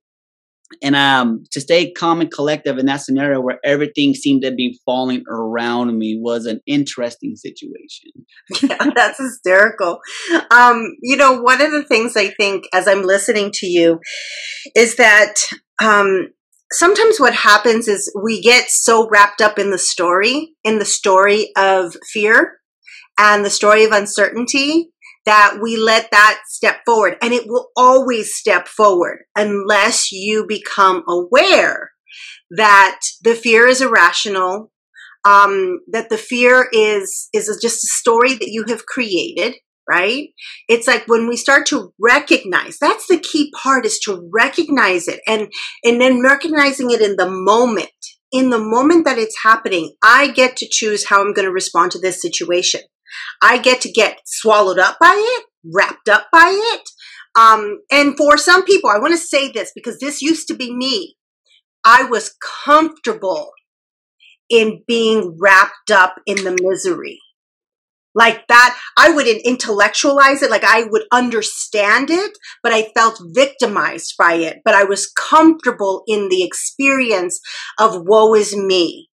[0.81, 4.79] And um to stay calm and collective in that scenario where everything seemed to be
[4.85, 8.11] falling around me was an interesting situation.
[8.61, 9.99] Yeah that's hysterical.
[10.51, 13.99] Um you know one of the things i think as i'm listening to you
[14.75, 15.35] is that
[15.81, 16.29] um
[16.71, 21.49] sometimes what happens is we get so wrapped up in the story in the story
[21.57, 22.59] of fear
[23.19, 24.91] and the story of uncertainty
[25.29, 27.15] that we let that step forward.
[27.21, 31.91] And it will always step forward unless you become aware
[32.49, 34.71] that the fear is irrational
[35.23, 39.55] um, that the fear is is just a story that you have created
[39.87, 40.29] right?
[40.67, 45.19] It's like when we start to recognize that's the key part is to recognize it.
[45.27, 45.51] And
[45.83, 47.89] and then recognizing it in the moment.
[48.31, 51.91] In the moment that it's happening i get to choose how i'm going to respond
[51.91, 52.81] to this situation
[53.41, 56.89] I get to get swallowed up by it, wrapped up by it.
[57.39, 60.75] Um, and for some people, I want to say this because this used to be
[60.75, 61.15] me.
[61.85, 63.51] I was comfortable
[64.49, 67.19] in being wrapped up in the misery.
[68.15, 72.31] Like that, I wouldn't intellectualize it, like I would understand it,
[72.63, 74.57] but I felt victimized by it.
[74.65, 77.39] But I was comfortable in the experience
[77.79, 79.08] of woe is me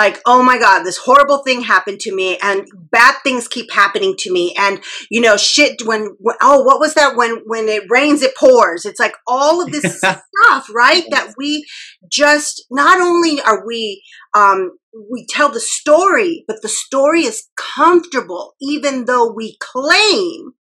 [0.00, 4.14] like, oh my God, this horrible thing happened to me and bad things keep happening
[4.20, 4.54] to me.
[4.56, 7.16] And, you know, shit, when, oh, what was that?
[7.16, 8.86] When, when it rains, it pours.
[8.86, 11.04] It's like all of this stuff, right?
[11.10, 11.66] That we
[12.10, 14.02] just, not only are we,
[14.34, 14.78] um,
[15.12, 20.52] we tell the story, but the story is comfortable, even though we claim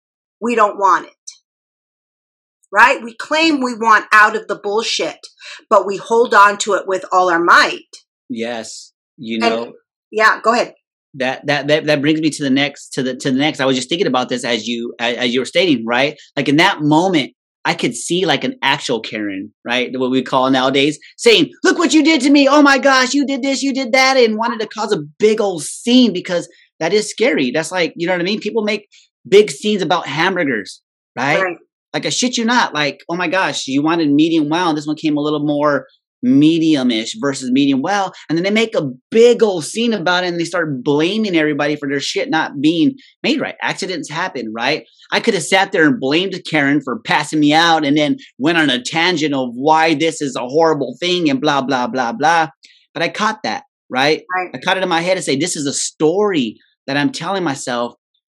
[0.40, 1.12] we don't want it
[2.70, 3.02] right?
[3.02, 5.26] We claim we want out of the bullshit,
[5.70, 7.96] but we hold on to it with all our might.
[8.28, 9.72] Yes you know and,
[10.10, 10.74] yeah go ahead
[11.14, 13.64] that, that that that brings me to the next to the to the next i
[13.64, 16.56] was just thinking about this as you as, as you were stating right like in
[16.56, 17.32] that moment
[17.64, 19.90] I could see like an actual Karen, right?
[19.92, 22.48] What we call nowadays, saying, Look what you did to me.
[22.48, 25.38] Oh my gosh, you did this, you did that, and wanted to cause a big
[25.38, 26.48] old scene because
[26.80, 27.50] that is scary.
[27.50, 28.40] That's like, you know what I mean?
[28.40, 28.88] People make
[29.28, 30.80] big scenes about hamburgers,
[31.14, 31.42] right?
[31.42, 31.56] right.
[31.92, 32.72] Like a shit you not.
[32.72, 35.86] Like, oh my gosh, you wanted medium well, and this one came a little more
[36.22, 37.82] medium-ish versus medium.
[37.82, 41.36] Well and then they make a big old scene about it and they start blaming
[41.36, 43.56] everybody for their shit not being made right.
[43.62, 44.84] Accidents happen right?
[45.12, 48.58] I could have sat there and blamed karen for passing me out and then went
[48.58, 52.48] on a tangent of why this is a horrible thing and blah blah blah blah.
[52.94, 54.50] But i caught that right, right.
[54.54, 57.44] i caught it in my head and say this is a story that i'm telling
[57.44, 57.94] myself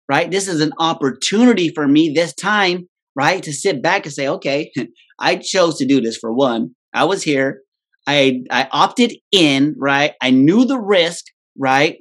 [0.09, 0.31] right?
[0.31, 4.71] This is an opportunity for me this time right to sit back and say okay
[5.19, 6.71] i chose to do this for one.
[6.93, 7.61] I was here.
[8.09, 10.13] I I opted in, right?
[10.19, 11.97] I knew the risk, right?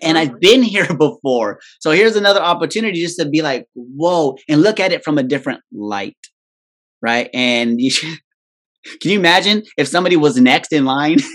[0.00, 0.38] And I've uh-huh.
[0.40, 1.58] been here before.
[1.80, 5.24] So here's another opportunity just to be like, whoa, and look at it from a
[5.24, 6.16] different light.
[7.02, 7.28] Right.
[7.34, 8.08] And you should,
[9.02, 11.18] can you imagine if somebody was next in line?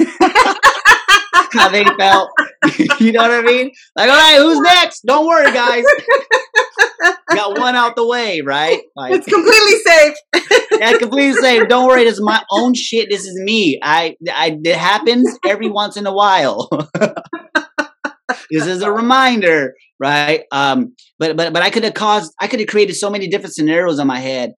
[1.54, 2.30] How they felt.
[3.02, 3.72] you know what I mean?
[3.98, 5.02] Like, all right, who's next?
[5.06, 5.84] Don't worry, guys.
[7.34, 8.82] Got one out the way, right?
[8.96, 10.16] Like, it's completely safe.
[10.80, 11.68] yeah, completely safe.
[11.68, 13.10] Don't worry, this is my own shit.
[13.10, 13.80] This is me.
[13.82, 16.70] I, I it happens every once in a while.
[18.52, 20.44] this is a reminder, right?
[20.52, 23.56] Um, but but but I could have caused, I could have created so many different
[23.56, 24.54] scenarios in my head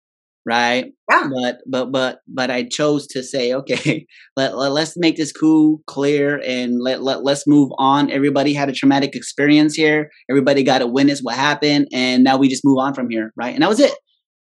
[0.47, 0.87] right?
[1.11, 1.29] Yeah.
[1.33, 5.81] But but but but I chose to say, okay, let, let us make this cool,
[5.87, 8.11] clear, and let let let's move on.
[8.11, 10.11] Everybody had a traumatic experience here.
[10.31, 13.55] Everybody got to witness what happened, and now we just move on from here, right?
[13.55, 13.95] And that was it.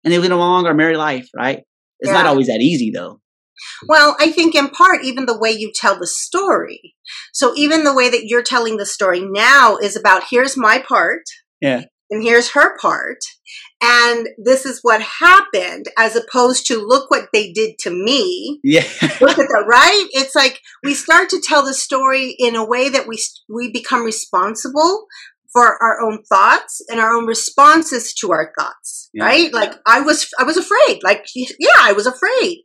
[0.04, 1.60] And they went along our merry life, right?
[2.00, 2.14] It's yeah.
[2.14, 3.22] not always that easy though.
[3.88, 6.96] Well, I think in part, even the way you tell the story.
[7.34, 11.24] So even the way that you're telling the story now is about here's my part.
[11.62, 13.18] Yeah and here's her part.
[13.82, 18.60] And this is what happened, as opposed to look what they did to me.
[18.64, 18.84] Yeah.
[19.22, 20.08] look at that, right?
[20.12, 24.04] It's like we start to tell the story in a way that we we become
[24.04, 25.06] responsible
[25.52, 29.24] for our own thoughts and our own responses to our thoughts, yeah.
[29.24, 29.54] right?
[29.54, 31.02] Like I was I was afraid.
[31.04, 32.64] Like yeah, I was afraid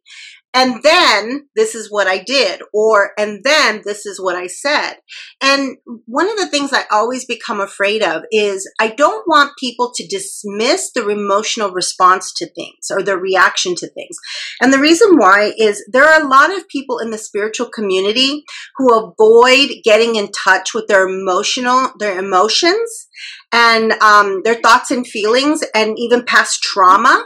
[0.52, 4.94] and then this is what I did, or and then this is what I said.
[5.40, 9.92] And one of the things I always become afraid of is I don't want people
[9.94, 14.16] to dismiss their emotional response to things or their reaction to things.
[14.60, 18.42] And the reason why is there are a lot of people in the spiritual community
[18.76, 23.08] who avoid getting in touch with their emotional, their emotions
[23.52, 27.24] and um, their thoughts and feelings and even past trauma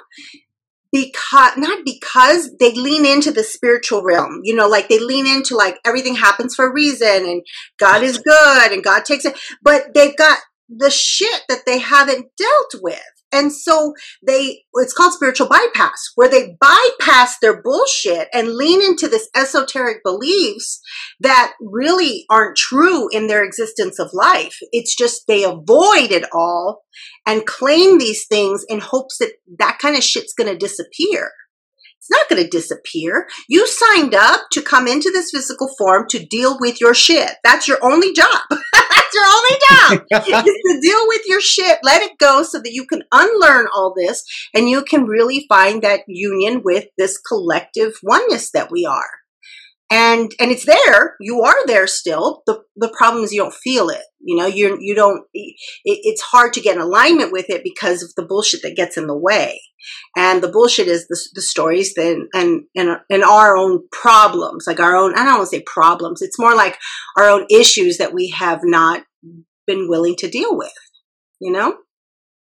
[0.95, 5.57] because not because they lean into the spiritual realm you know like they lean into
[5.57, 7.43] like everything happens for a reason and
[7.79, 12.27] god is good and god takes it but they've got the shit that they haven't
[12.39, 13.95] dealt with and so
[14.25, 20.05] they, it's called spiritual bypass, where they bypass their bullshit and lean into this esoteric
[20.05, 20.81] beliefs
[21.19, 24.57] that really aren't true in their existence of life.
[24.71, 26.85] It's just they avoid it all
[27.27, 31.33] and claim these things in hopes that that kind of shit's going to disappear.
[31.99, 33.27] It's not going to disappear.
[33.49, 37.33] You signed up to come into this physical form to deal with your shit.
[37.43, 38.43] That's your only job.
[39.15, 40.07] Your only job
[40.47, 41.79] is to deal with your shit.
[41.83, 44.25] Let it go so that you can unlearn all this
[44.55, 49.24] and you can really find that union with this collective oneness that we are
[49.91, 51.17] and and it's there.
[51.21, 52.43] You are there still.
[52.47, 54.03] The the problem is you don't feel it.
[54.21, 58.03] You know you you don't it, it's hard to get in alignment with it because
[58.03, 59.61] of the bullshit that gets in the way.
[60.17, 64.81] And the bullshit is the, the stories then and, and and our own problems like
[64.81, 66.23] our own i don't want to say problems.
[66.23, 66.79] It's more like
[67.19, 69.05] our own issues that we have not
[69.67, 70.73] been willing to deal with
[71.41, 71.77] you know?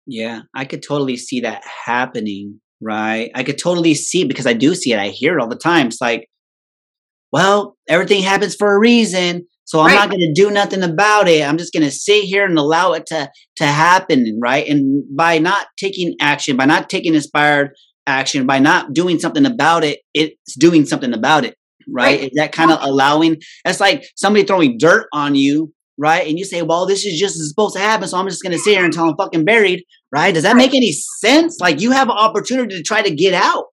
[0.06, 3.32] Yeah i could totally see that happening right?
[3.34, 5.88] I could totally see because i do see it i hear it all the time.
[5.88, 6.28] It's like
[7.32, 9.46] well, everything happens for a reason.
[9.64, 9.94] So I'm right.
[9.96, 11.46] not going to do nothing about it.
[11.46, 14.66] I'm just going to sit here and allow it to to happen, right?
[14.66, 17.72] And by not taking action, by not taking inspired
[18.06, 21.54] action, by not doing something about it, it's doing something about it,
[21.86, 22.18] right?
[22.18, 22.20] right.
[22.20, 23.36] Is that kind of allowing?
[23.66, 26.26] It's like somebody throwing dirt on you, right?
[26.26, 28.58] And you say, "Well, this is just supposed to happen, so I'm just going to
[28.58, 30.32] sit here until I'm fucking buried," right?
[30.32, 31.58] Does that make any sense?
[31.60, 33.66] Like you have an opportunity to try to get out,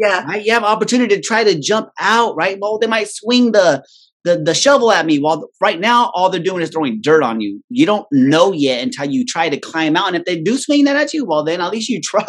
[0.00, 0.24] yeah.
[0.24, 0.44] Right?
[0.44, 2.58] You have opportunity to try to jump out, right?
[2.60, 3.84] Well, they might swing the
[4.24, 7.40] the, the shovel at me while right now all they're doing is throwing dirt on
[7.40, 7.62] you.
[7.70, 10.08] You don't know yet until you try to climb out.
[10.08, 12.26] And if they do swing that at you, well then at least you tried.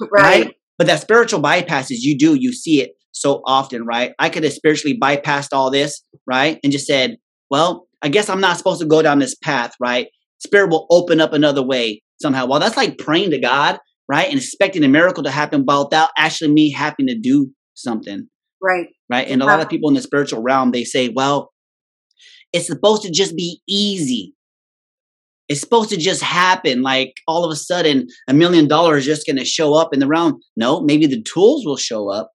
[0.00, 0.10] Right.
[0.10, 0.56] right?
[0.78, 4.14] But that spiritual bypass is you do, you see it so often, right?
[4.18, 6.58] I could have spiritually bypassed all this, right?
[6.64, 7.18] And just said,
[7.50, 10.08] well, I guess I'm not supposed to go down this path, right?
[10.38, 12.46] Spirit will open up another way somehow.
[12.46, 13.78] Well, that's like praying to God
[14.12, 14.28] right?
[14.28, 18.28] And expecting a miracle to happen without actually me having to do something.
[18.60, 18.88] Right.
[19.10, 19.26] Right.
[19.26, 21.50] And a lot of people in the spiritual realm, they say, well,
[22.52, 24.34] it's supposed to just be easy.
[25.48, 26.82] It's supposed to just happen.
[26.82, 30.06] Like all of a sudden, a million dollars just going to show up in the
[30.06, 30.40] realm.
[30.58, 32.32] No, maybe the tools will show up,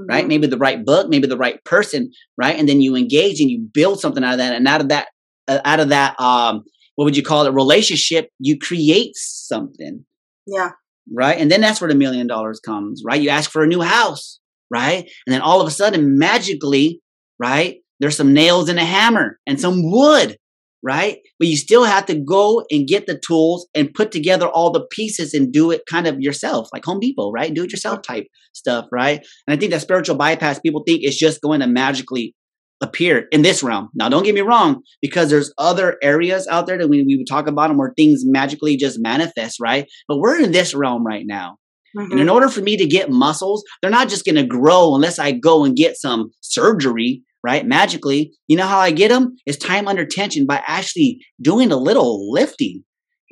[0.00, 0.10] mm-hmm.
[0.10, 0.26] right?
[0.26, 2.58] Maybe the right book, maybe the right person, right?
[2.58, 4.54] And then you engage and you build something out of that.
[4.54, 5.08] And out of that,
[5.46, 6.64] uh, out of that, um,
[6.94, 7.52] what would you call it?
[7.52, 10.06] Relationship, you create something.
[10.46, 10.70] Yeah
[11.12, 11.38] right?
[11.38, 13.20] And then that's where the million dollars comes, right?
[13.20, 14.40] You ask for a new house,
[14.70, 15.08] right?
[15.26, 17.00] And then all of a sudden, magically,
[17.38, 17.78] right?
[18.00, 20.36] There's some nails and a hammer and some wood,
[20.82, 21.18] right?
[21.38, 24.86] But you still have to go and get the tools and put together all the
[24.90, 27.52] pieces and do it kind of yourself, like Home Depot, right?
[27.52, 29.18] Do it yourself type stuff, right?
[29.46, 32.34] And I think that spiritual bypass, people think it's just going to magically
[32.80, 33.88] appear in this realm.
[33.94, 37.26] Now, don't get me wrong, because there's other areas out there that we, we would
[37.28, 39.86] talk about them where things magically just manifest, right?
[40.06, 41.56] But we're in this realm right now.
[41.96, 42.12] Mm-hmm.
[42.12, 42.34] And in mm-hmm.
[42.34, 45.64] order for me to get muscles, they're not just going to grow unless I go
[45.64, 47.66] and get some surgery, right?
[47.66, 48.32] Magically.
[48.46, 49.36] You know how I get them?
[49.46, 52.84] It's time under tension by actually doing a little lifting.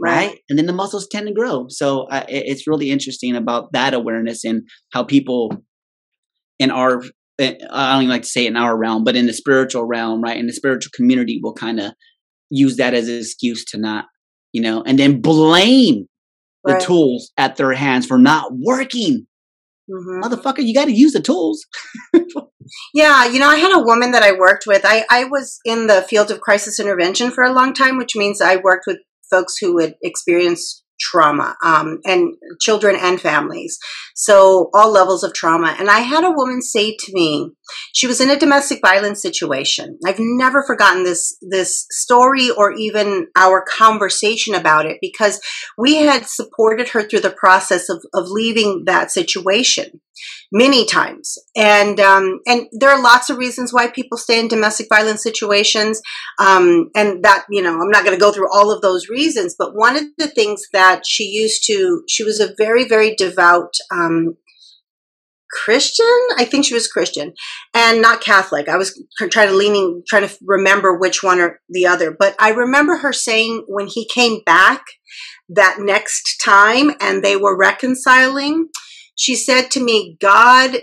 [0.02, 0.28] Right.
[0.28, 0.38] right.
[0.50, 1.66] And then the muscles tend to grow.
[1.68, 5.52] So uh, it's really interesting about that awareness and how people
[6.58, 7.02] in our
[7.38, 10.22] I don't even like to say it in our realm, but in the spiritual realm,
[10.22, 10.38] right?
[10.38, 11.92] In the spiritual community, will kind of
[12.50, 14.06] use that as an excuse to not,
[14.52, 16.06] you know, and then blame
[16.64, 19.26] the tools at their hands for not working.
[19.88, 20.22] Mm-hmm.
[20.22, 21.64] Motherfucker, you got to use the tools.
[22.94, 24.82] yeah, you know, I had a woman that I worked with.
[24.84, 28.40] I, I was in the field of crisis intervention for a long time, which means
[28.40, 28.98] I worked with
[29.30, 33.78] folks who had experienced trauma um, and children and families.
[34.14, 35.76] So all levels of trauma.
[35.78, 37.52] And I had a woman say to me,
[37.92, 39.98] She was in a domestic violence situation.
[40.04, 45.40] I've never forgotten this this story or even our conversation about it because
[45.78, 50.00] we had supported her through the process of, of leaving that situation
[50.52, 51.38] many times.
[51.56, 56.00] And um, and there are lots of reasons why people stay in domestic violence situations.
[56.38, 59.54] Um, and that you know, I'm not going to go through all of those reasons,
[59.58, 63.74] but one of the things that she used to, she was a very very devout.
[63.90, 64.36] Um,
[65.64, 66.06] Christian.
[66.36, 67.32] I think she was Christian
[67.74, 68.68] and not Catholic.
[68.68, 72.14] I was trying to leaning, trying to remember which one or the other.
[72.16, 74.82] But I remember her saying when he came back
[75.48, 78.68] that next time and they were reconciling,
[79.14, 80.78] she said to me, God,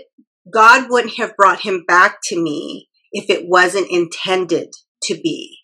[0.52, 4.72] God wouldn't have brought him back to me if it wasn't intended
[5.04, 5.63] to be.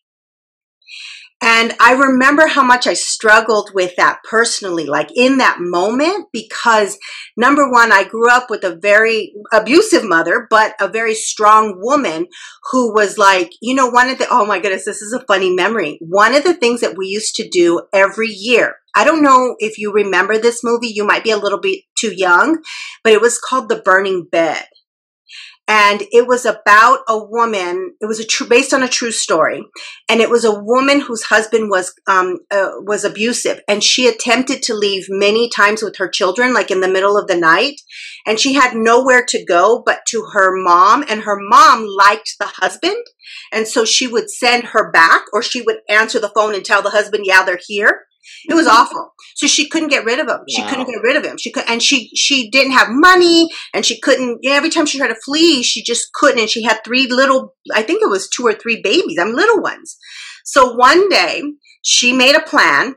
[1.42, 6.98] And I remember how much I struggled with that personally, like in that moment, because
[7.34, 12.26] number one, I grew up with a very abusive mother, but a very strong woman
[12.70, 15.54] who was like, you know, one of the, oh my goodness, this is a funny
[15.54, 15.98] memory.
[16.02, 19.78] One of the things that we used to do every year, I don't know if
[19.78, 22.62] you remember this movie, you might be a little bit too young,
[23.02, 24.64] but it was called The Burning Bed
[25.70, 27.94] and it was about a woman.
[28.00, 29.62] It was a true, based on a true story,
[30.08, 34.64] and it was a woman whose husband was um, uh, was abusive, and she attempted
[34.64, 37.80] to leave many times with her children, like in the middle of the night,
[38.26, 42.46] and she had nowhere to go but to her mom, and her mom liked the
[42.46, 43.04] husband,
[43.52, 46.82] and so she would send her back, or she would answer the phone and tell
[46.82, 48.06] the husband, "Yeah, they're here."
[48.48, 49.12] It was awful.
[49.34, 50.40] So she couldn't get rid of him.
[50.48, 51.36] She couldn't get rid of him.
[51.38, 54.38] She could, and she she didn't have money, and she couldn't.
[54.42, 56.40] You know, every time she tried to flee, she just couldn't.
[56.40, 59.18] And she had three little, I think it was two or three babies.
[59.18, 59.96] I'm mean, little ones.
[60.44, 61.42] So one day
[61.82, 62.96] she made a plan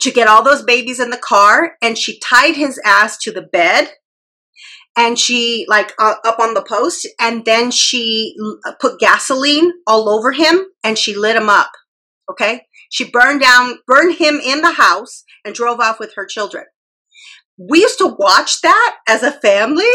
[0.00, 3.42] to get all those babies in the car, and she tied his ass to the
[3.42, 3.90] bed
[4.96, 8.34] and she like uh, up on the post and then she
[8.80, 11.70] put gasoline all over him and she lit him up
[12.30, 16.64] okay she burned down, burned him in the house and drove off with her children.
[17.56, 19.84] We used to watch that as a family.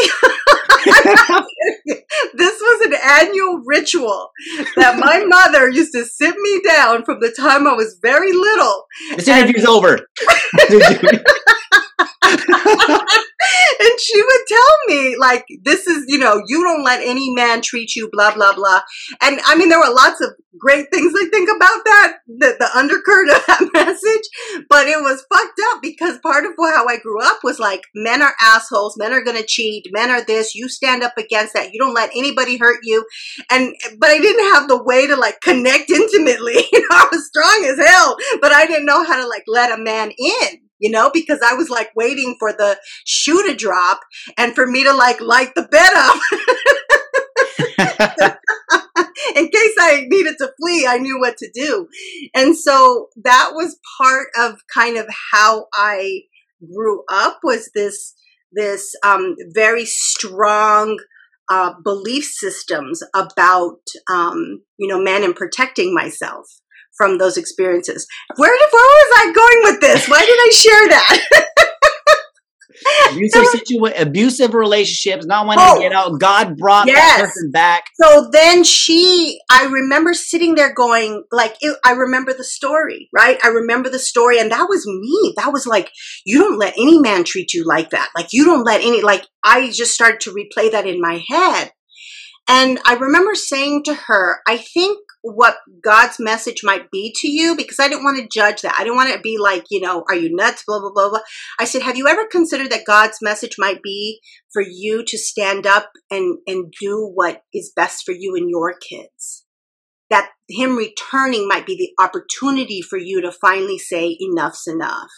[2.36, 4.30] this was an annual ritual
[4.76, 8.86] that my mother used to sit me down from the time I was very little.
[9.16, 10.08] This interview's over.
[13.80, 17.62] and she would tell me like this is you know you don't let any man
[17.62, 18.82] treat you blah blah blah.
[19.22, 22.70] And i mean there were lots of great things i think about that the, the
[22.78, 24.66] undercurrent of that message.
[24.70, 28.22] But it was fucked up because part of how i grew up was like men
[28.22, 31.80] are assholes men are gonna cheat men are this you stand up against that you
[31.80, 33.06] don't let anybody hurt you.
[33.52, 37.28] And but i didn't have the way to like connect intimately you know i was
[37.28, 40.92] strong as hell but i didn't know how to like let a man in you
[40.92, 44.02] know, because I was like waiting for the shoe to drop
[44.38, 46.20] and for me to like light the bed up.
[49.36, 51.88] In case I needed to flee, I knew what to do.
[52.34, 56.22] And so that was part of kind of how I
[56.74, 58.14] grew up was this,
[58.52, 60.98] this, um, very strong,
[61.50, 66.48] uh, belief systems about, um, you know, men and protecting myself
[66.98, 68.08] from those experiences.
[68.36, 70.08] Where did, where was I going with this?
[70.08, 71.46] Why did I share that?
[73.12, 76.20] abusive situa- abusive relationships, not wanting oh, to get out.
[76.20, 76.98] God brought yes.
[77.18, 77.86] that person back.
[78.02, 83.38] So then she, I remember sitting there going, like, it, I remember the story, right?
[83.44, 85.34] I remember the story, and that was me.
[85.38, 85.92] That was like,
[86.26, 88.10] you don't let any man treat you like that.
[88.16, 91.72] Like, you don't let any, like, I just started to replay that in my head.
[92.48, 97.56] And I remember saying to her, I think what God's message might be to you
[97.56, 98.76] because I didn't want to judge that.
[98.78, 100.64] I didn't want to be like, you know, are you nuts?
[100.68, 101.20] Blah, blah, blah, blah.
[101.60, 104.20] I said, have you ever considered that God's message might be
[104.54, 108.76] for you to stand up and, and do what is best for you and your
[108.78, 109.46] kids?
[110.12, 115.10] That Him returning might be the opportunity for you to finally say, enough's enough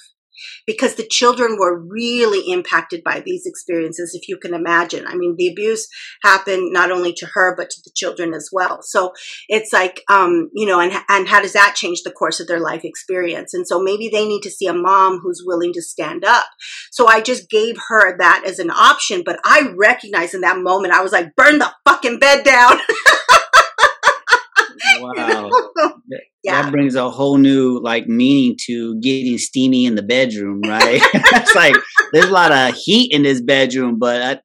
[0.66, 5.06] because the children were really impacted by these experiences, if you can imagine.
[5.08, 5.88] I mean, the abuse
[6.24, 8.82] happened not only to her, but to the children as well.
[8.82, 9.14] So
[9.48, 12.60] it's like, um, you know, and, and how does that change the course of their
[12.60, 13.54] life experience?
[13.54, 16.46] And so maybe they need to see a mom who's willing to stand up.
[16.92, 20.94] So I just gave her that as an option, but I recognized in that moment,
[20.94, 22.80] I was like, burn the fucking bed down.
[25.00, 25.50] Wow.
[26.44, 26.62] Yeah.
[26.62, 31.02] That brings a whole new like meaning to getting steamy in the bedroom, right?
[31.14, 31.76] it's like
[32.14, 34.40] there's a lot of heat in this bedroom, but I,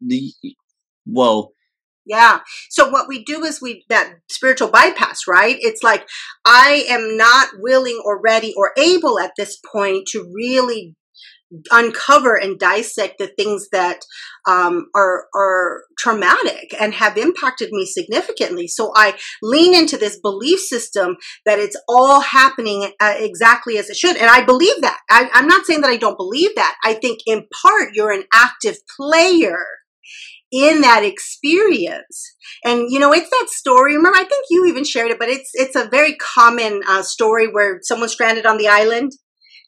[1.04, 1.52] whoa.
[2.04, 2.40] Yeah.
[2.68, 5.56] So what we do is we that spiritual bypass, right?
[5.60, 6.08] It's like
[6.44, 10.96] I am not willing or ready or able at this point to really
[11.70, 14.00] uncover and dissect the things that
[14.48, 18.66] um, are are traumatic and have impacted me significantly.
[18.66, 23.96] So I lean into this belief system that it's all happening uh, exactly as it
[23.96, 24.98] should, and I believe that.
[25.10, 26.76] I, I'm not saying that I don't believe that.
[26.84, 29.58] I think in part you're an active player
[30.52, 32.34] in that experience.
[32.64, 33.96] And you know, it's that story.
[33.96, 37.48] Remember, I think you even shared it, but it's it's a very common uh, story
[37.50, 39.12] where someone's stranded on the island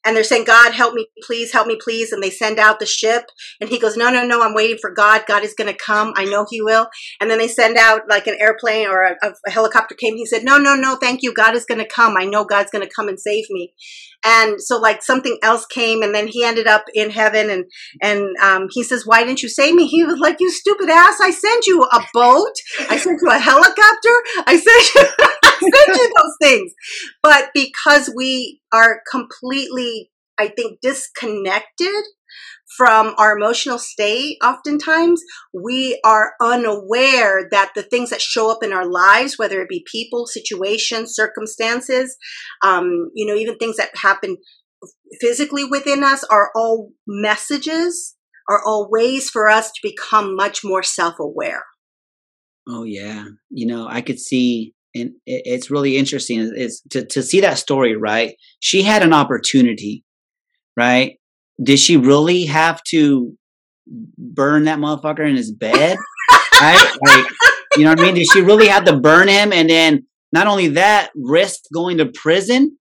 [0.05, 2.13] and they're saying, God, help me, please, help me, please.
[2.13, 3.25] And they send out the ship.
[3.61, 5.25] And he goes, No, no, no, I'm waiting for God.
[5.27, 6.13] God is going to come.
[6.17, 6.89] I know he will.
[7.21, 10.17] And then they send out like an airplane or a, a helicopter came.
[10.17, 11.33] He said, No, no, no, thank you.
[11.33, 12.17] God is going to come.
[12.17, 13.73] I know God's going to come and save me.
[14.27, 17.65] And so like something else came and then he ended up in heaven and,
[18.03, 19.87] and, um, he says, why didn't you save me?
[19.87, 21.21] He was like, you stupid ass.
[21.23, 22.55] I sent you a boat.
[22.89, 24.23] I sent you a helicopter.
[24.47, 26.73] I sent you, Those things.
[27.23, 32.05] But because we are completely, I think, disconnected
[32.77, 38.73] from our emotional state, oftentimes we are unaware that the things that show up in
[38.73, 42.17] our lives, whether it be people, situations, circumstances,
[42.63, 44.37] um, you know, even things that happen
[45.21, 48.17] physically within us, are all messages,
[48.49, 51.65] are all ways for us to become much more self aware.
[52.67, 53.27] Oh, yeah.
[53.51, 57.97] You know, I could see and it's really interesting is to, to see that story
[57.97, 60.05] right she had an opportunity
[60.77, 61.19] right
[61.63, 63.37] did she really have to
[64.17, 65.97] burn that motherfucker in his bed?
[66.61, 66.97] right?
[67.07, 67.27] Like,
[67.77, 68.15] you know what I mean?
[68.15, 72.07] Did she really have to burn him and then not only that, risk going to
[72.07, 72.79] prison?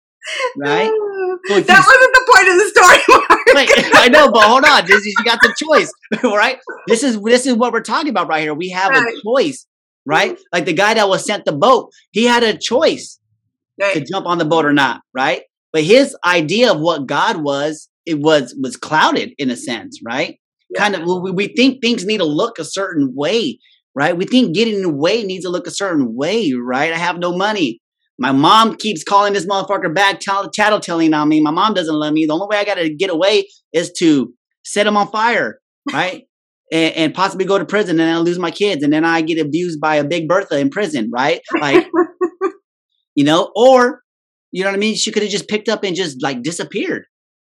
[0.57, 0.91] Right?
[1.45, 3.45] So that wasn't the point of the story.
[3.55, 4.85] Wait, I know, but hold on.
[4.85, 5.91] This is, you got the choice,
[6.23, 6.57] right?
[6.87, 8.53] This is this is what we're talking about right here.
[8.53, 9.13] We have right.
[9.13, 9.67] a choice,
[10.05, 10.33] right?
[10.33, 10.41] Mm-hmm.
[10.51, 13.19] Like the guy that was sent the boat, he had a choice
[13.79, 13.93] right.
[13.93, 15.43] to jump on the boat or not, right?
[15.71, 20.39] But his idea of what God was it was was clouded in a sense, right?
[20.69, 20.79] Yeah.
[20.79, 23.59] Kind of we, we think things need to look a certain way,
[23.95, 24.15] right?
[24.15, 26.93] We think getting away needs to look a certain way, right?
[26.93, 27.79] I have no money.
[28.19, 31.41] My mom keeps calling this motherfucker back, tattletelling on me.
[31.41, 32.25] My mom doesn't love me.
[32.25, 34.33] The only way I got to get away is to
[34.63, 35.59] set him on fire,
[35.91, 36.25] right?
[36.73, 39.21] And, and, possibly go to prison, and then I lose my kids, and then I
[39.21, 41.39] get abused by a Big Bertha in prison, right?
[41.59, 41.87] Like,
[43.15, 44.01] you know, or
[44.51, 44.95] you know what I mean?
[44.95, 47.05] She could have just picked up and just like disappeared,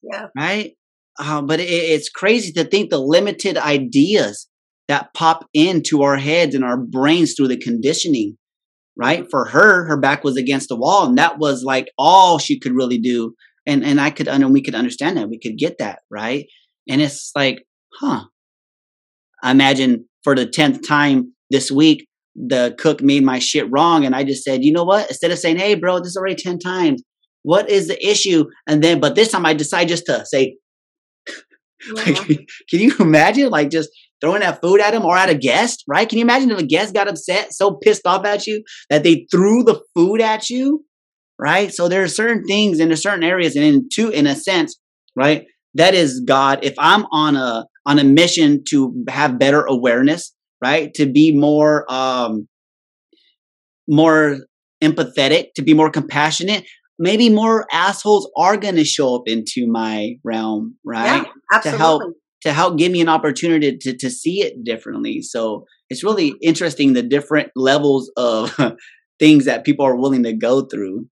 [0.02, 0.28] yeah.
[0.36, 0.72] Right.
[1.18, 4.48] Uh, but it, it's crazy to think the limited ideas
[4.88, 8.36] that pop into our heads and our brains through the conditioning.
[8.96, 9.26] Right.
[9.30, 12.72] For her, her back was against the wall, and that was like all she could
[12.72, 13.34] really do.
[13.66, 15.28] And and I could, know we could understand that.
[15.28, 16.00] We could get that.
[16.10, 16.46] Right.
[16.88, 17.64] And it's like,
[18.00, 18.24] huh.
[19.42, 24.14] I imagine for the tenth time this week, the cook made my shit wrong, and
[24.14, 25.08] I just said, you know what?
[25.08, 27.02] Instead of saying, "Hey, bro, this is already ten times,"
[27.42, 28.46] What is the issue?
[28.66, 30.56] And then, but this time I decide just to say,
[31.28, 31.92] yeah.
[31.92, 32.16] like,
[32.68, 36.08] can you imagine like just throwing that food at him or at a guest, right?
[36.08, 39.26] Can you imagine if a guest got upset, so pissed off at you that they
[39.30, 40.84] threw the food at you,
[41.38, 41.72] right?
[41.72, 44.78] So there are certain things in certain areas, and in two, in a sense,
[45.16, 45.46] right?
[45.74, 46.58] That is God.
[46.62, 50.92] If I'm on a on a mission to have better awareness, right?
[50.94, 52.48] To be more um
[53.88, 54.38] more
[54.82, 56.64] empathetic, to be more compassionate,
[56.98, 61.24] maybe more assholes are going to show up into my realm, right?
[61.24, 61.78] Yeah, absolutely.
[61.78, 62.02] To help
[62.42, 65.22] to help give me an opportunity to to see it differently.
[65.22, 68.56] So it's really interesting the different levels of
[69.18, 71.06] things that people are willing to go through.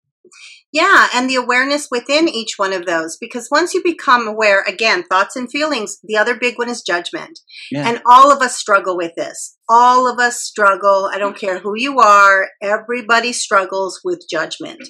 [0.72, 3.18] Yeah, and the awareness within each one of those.
[3.20, 7.40] Because once you become aware, again, thoughts and feelings, the other big one is judgment.
[7.72, 7.88] Yeah.
[7.88, 11.10] And all of us struggle with this all of us struggle.
[11.12, 12.50] I don't care who you are.
[12.62, 14.82] Everybody struggles with judgment.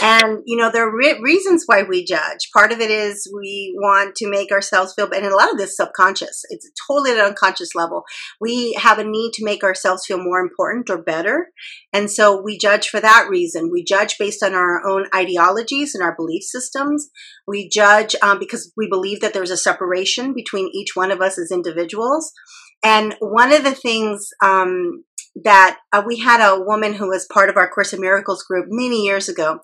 [0.00, 2.50] And, you know, there are re- reasons why we judge.
[2.52, 5.24] Part of it is we want to make ourselves feel better.
[5.24, 6.42] And a lot of this subconscious.
[6.48, 8.04] It's totally at an unconscious level.
[8.40, 11.50] We have a need to make ourselves feel more important or better.
[11.92, 13.70] And so we judge for that reason.
[13.70, 17.10] We judge based on our own ideologies and our belief systems.
[17.46, 21.38] We judge um, because we believe that there's a separation between each one of us
[21.38, 22.32] as individuals.
[22.84, 25.04] And one of the things um,
[25.44, 28.66] that uh, we had a woman who was part of our Course in Miracles group
[28.68, 29.60] many years ago.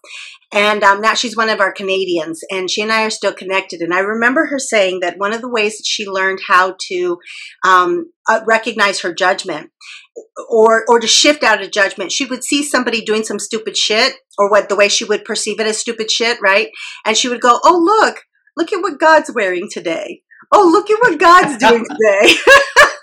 [0.53, 3.81] And um, now she's one of our Canadians, and she and I are still connected.
[3.81, 7.19] And I remember her saying that one of the ways that she learned how to
[7.67, 9.71] um, uh, recognize her judgment
[10.49, 14.15] or or to shift out of judgment, she would see somebody doing some stupid shit,
[14.39, 16.69] or what the way she would perceive it as stupid shit, right?
[17.05, 18.23] And she would go, "Oh, look,
[18.57, 20.23] look at what God's wearing today.
[20.51, 22.35] Oh, look at what God's doing today."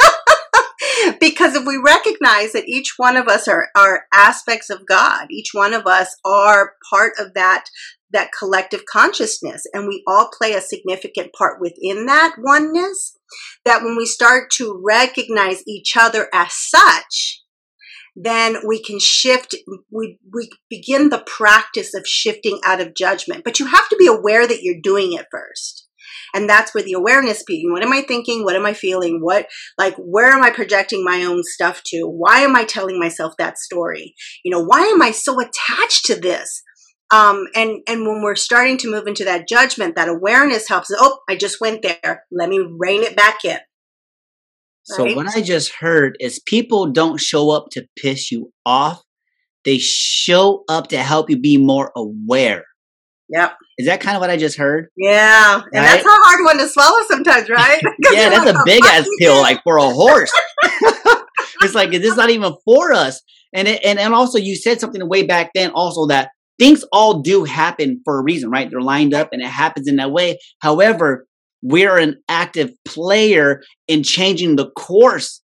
[1.19, 5.49] because if we recognize that each one of us are, are aspects of God, each
[5.53, 7.65] one of us are part of that
[8.11, 13.17] that collective consciousness and we all play a significant part within that oneness
[13.65, 17.43] that when we start to recognize each other as such
[18.15, 19.55] then we can shift
[19.91, 23.43] we we begin the practice of shifting out of judgment.
[23.43, 25.84] But you have to be aware that you're doing it first
[26.36, 29.47] and that's where the awareness piece what am i thinking what am i feeling what
[29.77, 33.57] like where am i projecting my own stuff to why am i telling myself that
[33.57, 34.13] story
[34.43, 36.61] you know why am i so attached to this
[37.13, 41.19] um, and and when we're starting to move into that judgment that awareness helps oh
[41.29, 43.59] i just went there let me rein it back in
[44.86, 45.15] so right?
[45.15, 49.01] what I just heard is people don't show up to piss you off.
[49.65, 52.65] They show up to help you be more aware.
[53.29, 53.53] Yep.
[53.78, 54.89] Is that kind of what I just heard?
[54.95, 55.55] Yeah.
[55.55, 55.71] And right?
[55.73, 57.82] that's a hard one to swallow sometimes, right?
[58.11, 60.32] yeah, that's like, a big ass pill, like for a horse.
[61.61, 63.21] it's like, this is this not even for us?
[63.53, 67.21] And it, and and also you said something way back then also that things all
[67.21, 68.69] do happen for a reason, right?
[68.69, 70.39] They're lined up and it happens in that way.
[70.59, 71.26] However,
[71.61, 75.41] we're an active player in changing the course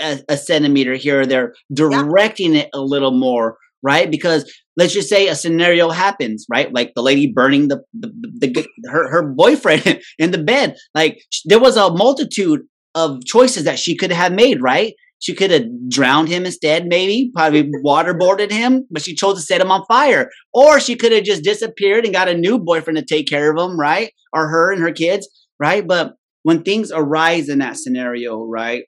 [0.00, 2.62] a, a centimeter here or there, directing yeah.
[2.62, 4.10] it a little more, right?
[4.10, 6.72] Because let's just say a scenario happens, right?
[6.72, 10.76] Like the lady burning the, the, the, the her, her boyfriend in the bed.
[10.94, 12.62] Like there was a multitude
[12.94, 14.94] of choices that she could have made, right?
[15.18, 19.60] She could have drowned him instead, maybe, probably waterboarded him, but she chose to set
[19.60, 20.28] him on fire.
[20.52, 23.58] Or she could have just disappeared and got a new boyfriend to take care of
[23.58, 24.12] him, right?
[24.32, 25.28] Or her and her kids,
[25.60, 25.86] right?
[25.86, 28.84] But when things arise in that scenario, right?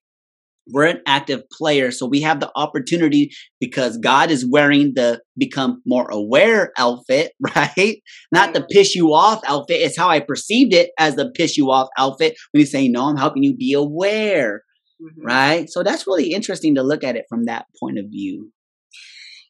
[0.69, 5.83] We're an active player, so we have the opportunity because God is wearing the become
[5.87, 7.97] more aware outfit, right?
[8.33, 9.81] Not the piss you off outfit.
[9.81, 13.09] It's how I perceived it as the piss you off outfit when you say, No,
[13.09, 14.63] I'm helping you be aware
[15.05, 15.27] mm-hmm.
[15.27, 15.71] right?
[15.71, 18.51] So that's really interesting to look at it from that point of view.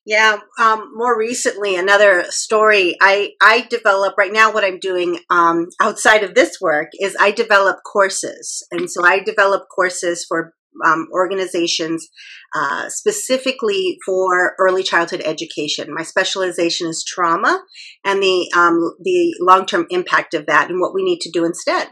[0.07, 2.95] Yeah, um, more recently, another story.
[3.01, 4.53] I I develop right now.
[4.53, 9.21] What I'm doing um, outside of this work is I develop courses, and so I
[9.21, 10.53] develop courses for
[10.85, 12.09] um, organizations
[12.55, 15.93] uh, specifically for early childhood education.
[15.93, 17.63] My specialization is trauma
[18.05, 21.45] and the um, the long term impact of that and what we need to do
[21.45, 21.89] instead.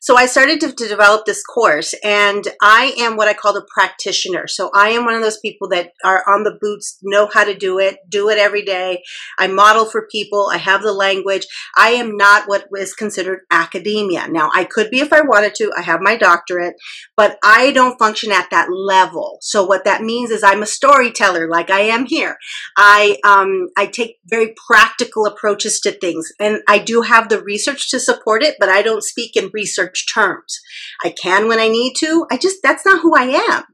[0.00, 3.66] So I started to, to, develop this course, and I am what I call the
[3.74, 4.46] practitioner.
[4.46, 7.54] So I am one of those people that are on the boots, know how to
[7.54, 9.02] do it, do it every day.
[9.38, 10.48] I model for people.
[10.52, 11.46] I have the language.
[11.76, 14.28] I am not what is considered academia.
[14.28, 15.72] Now I could be if I wanted to.
[15.76, 16.74] I have my doctorate,
[17.16, 19.38] but I don't function at that level.
[19.42, 22.38] So what that means is I'm a storyteller, like I am here.
[22.76, 27.90] I um, I take very practical approaches to things, and I do have the research
[27.90, 30.60] to support it, but I don't speak in research terms.
[31.04, 32.26] I can when I need to.
[32.30, 33.64] I just that's not who I am.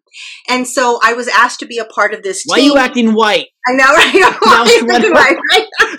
[0.48, 2.44] And so I was asked to be a part of this.
[2.44, 2.72] Why team.
[2.72, 3.48] are you acting white?
[3.66, 3.84] I know,
[5.14, 5.36] right?
[5.52, 5.66] right?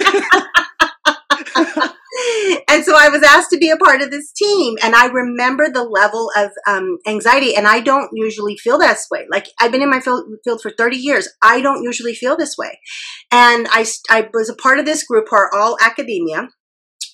[2.67, 4.75] and so I was asked to be a part of this team.
[4.83, 7.55] And I remember the level of um, anxiety.
[7.55, 9.25] And I don't usually feel this way.
[9.31, 11.29] Like I've been in my field, field for 30 years.
[11.41, 12.79] I don't usually feel this way.
[13.31, 16.49] And I, I was a part of this group who are all academia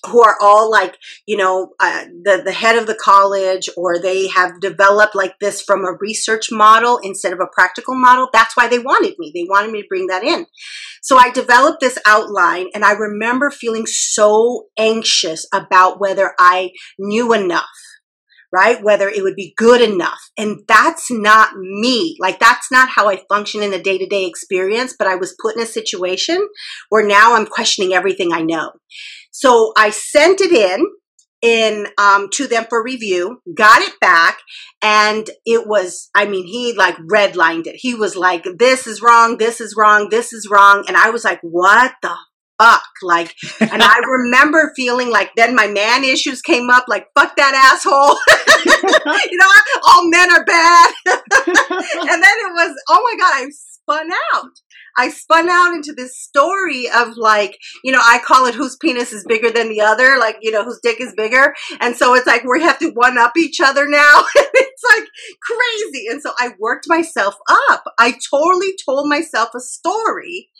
[0.06, 0.96] who are all like
[1.26, 5.62] you know uh, the the head of the college or they have developed like this
[5.62, 9.32] from a research model instead of a practical model that's why they wanted me.
[9.34, 10.46] They wanted me to bring that in.
[11.02, 17.32] So i developed this outline and i remember feeling so anxious about whether i knew
[17.32, 17.66] enough
[18.52, 18.82] right?
[18.82, 20.20] Whether it would be good enough.
[20.36, 22.16] And that's not me.
[22.20, 24.94] Like, that's not how I function in a day to day experience.
[24.98, 26.48] But I was put in a situation
[26.88, 28.72] where now I'm questioning everything I know.
[29.30, 30.86] So I sent it in
[31.42, 34.38] in um, to them for review, got it back,
[34.82, 37.76] and it was, I mean, he like redlined it.
[37.76, 40.84] He was like, this is wrong, this is wrong, this is wrong.
[40.86, 42.14] And I was like, what the
[42.60, 42.82] fuck?
[43.02, 47.54] Like, and I remember feeling like then my man issues came up, like, fuck that
[47.54, 48.16] asshole.
[49.30, 49.46] you know,
[49.88, 50.92] all men are bad.
[51.06, 54.50] and then it was, oh my God, I spun out.
[54.98, 59.12] I spun out into this story of like, you know, I call it whose penis
[59.12, 61.54] is bigger than the other, like, you know, whose dick is bigger.
[61.80, 64.24] And so it's like we have to one up each other now.
[64.34, 65.08] it's like
[65.42, 66.06] crazy.
[66.10, 67.36] And so I worked myself
[67.70, 67.84] up.
[67.98, 70.50] I totally told myself a story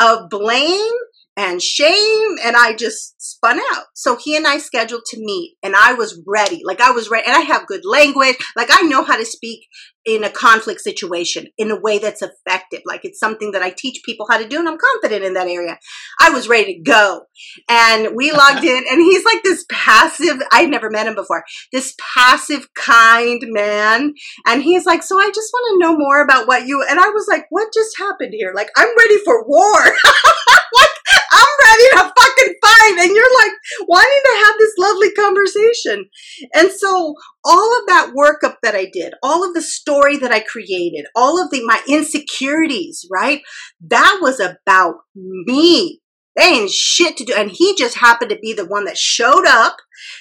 [0.00, 0.92] of blame
[1.38, 3.84] and shame and I just spun out.
[3.94, 6.62] So he and I scheduled to meet and I was ready.
[6.64, 8.36] Like I was ready and I have good language.
[8.56, 9.60] Like I know how to speak
[10.08, 12.80] in a conflict situation in a way that's effective.
[12.86, 15.48] Like it's something that I teach people how to do and I'm confident in that
[15.48, 15.78] area.
[16.18, 17.20] I was ready to go.
[17.68, 21.94] And we logged in and he's like this passive, I'd never met him before, this
[22.14, 24.14] passive, kind man.
[24.46, 27.08] And he's like, so I just want to know more about what you, and I
[27.10, 28.52] was like, what just happened here?
[28.54, 29.84] Like I'm ready for war.
[29.84, 30.88] like
[31.32, 33.52] I'm ready to fucking fight And you're like
[33.86, 36.06] wanting to have this lovely conversation.
[36.54, 40.40] And so all of that workup that I did, all of the story that I
[40.40, 43.42] created, all of the my insecurities, right?
[43.80, 46.00] That was about me.
[46.36, 47.34] They ain't shit to do.
[47.36, 49.76] And he just happened to be the one that showed up,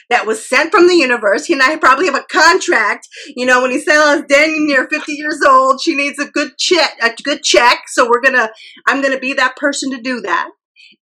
[0.09, 1.45] that was sent from the universe.
[1.45, 3.07] He and I probably have a contract.
[3.36, 6.26] You know, when he said I was damn near 50 years old, she needs a
[6.26, 7.84] good check, a good check.
[7.88, 8.49] So we're gonna,
[8.88, 10.49] I'm gonna be that person to do that.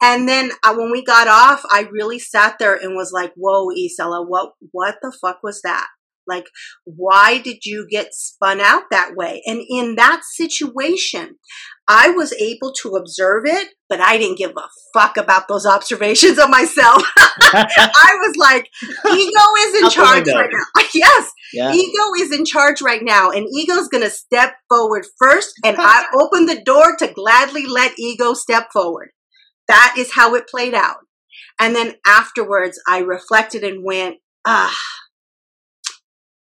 [0.03, 3.69] And then uh, when we got off, I really sat there and was like, "Whoa,
[3.69, 5.87] Isela, what what the fuck was that?
[6.27, 6.47] Like,
[6.85, 11.37] why did you get spun out that way?" And in that situation,
[11.89, 14.69] I was able to observe it, but I didn't give a
[14.99, 17.03] fuck about those observations of myself.
[17.17, 20.83] I was like, ego is in charge right now.
[20.95, 21.73] yes, yeah.
[21.73, 26.47] ego is in charge right now, and ego's gonna step forward first, and I open
[26.47, 29.11] the door to gladly let ego step forward.
[29.69, 30.97] That is how it played out.
[31.61, 34.17] And then afterwards, I reflected and went,
[34.47, 34.77] ah,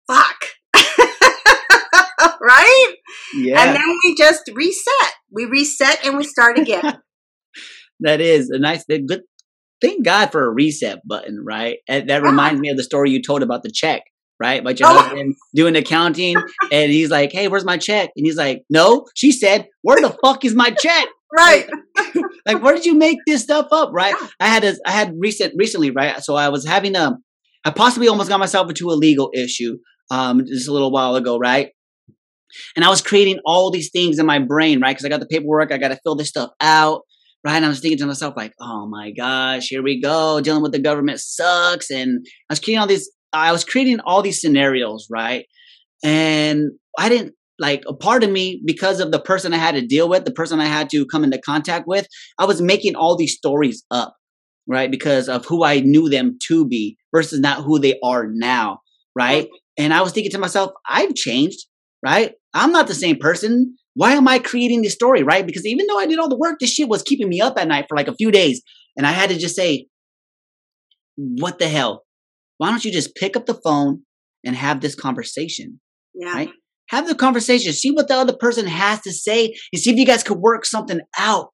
[0.08, 0.36] fuck.
[2.42, 2.96] right?
[3.36, 3.64] Yeah.
[3.64, 5.14] And then we just reset.
[5.32, 7.00] We reset and we start again.
[8.02, 9.22] that is a nice, good.
[9.82, 11.78] Thank God for a reset button, right?
[11.88, 14.04] And that reminds me of the story you told about the check,
[14.40, 14.62] right?
[14.62, 14.94] About your oh.
[14.94, 16.38] husband doing accounting,
[16.72, 20.16] and he's like, "Hey, where's my check?" And he's like, "No." She said, "Where the
[20.24, 24.14] fuck is my check?" right like, like, where did you make this stuff up right
[24.40, 27.18] i had a i had recent recently right so i was having a
[27.66, 29.78] i possibly almost got myself into a legal issue
[30.12, 31.70] um just a little while ago right?
[32.76, 34.92] And i was creating all these things in my brain right?
[34.92, 37.02] Because i got the paperwork i got to fill this stuff out
[37.44, 37.56] right?
[37.56, 40.72] And i was thinking to myself like oh my gosh here we go dealing with
[40.72, 41.90] the government sucks.
[41.92, 45.46] And i was creating all these i was creating all these scenarios right?
[46.04, 49.86] And i didn't like a part of me because of the person I had to
[49.86, 52.08] deal with, the person I had to come into contact with,
[52.40, 54.16] I was making all these stories up,
[54.68, 54.90] right?
[54.90, 58.80] Because of who I knew them to be versus not who they are now,
[59.16, 59.48] right?
[59.78, 61.66] And I was thinking to myself, I've changed,
[62.04, 62.34] right?
[62.54, 63.76] I'm not the same person.
[63.96, 65.46] Why am I creating this story, right?
[65.46, 67.68] Because even though I did all the work, this shit was keeping me up at
[67.68, 68.62] night for like a few days.
[68.98, 69.88] And I had to just say,
[71.16, 72.04] what the hell?
[72.58, 74.04] Why don't you just pick up the phone
[74.44, 75.80] and have this conversation?
[76.14, 76.34] Yeah.
[76.34, 76.50] Right?
[76.90, 77.74] Have the conversation.
[77.74, 80.66] See what the other person has to say and see if you guys could work
[80.66, 81.50] something out.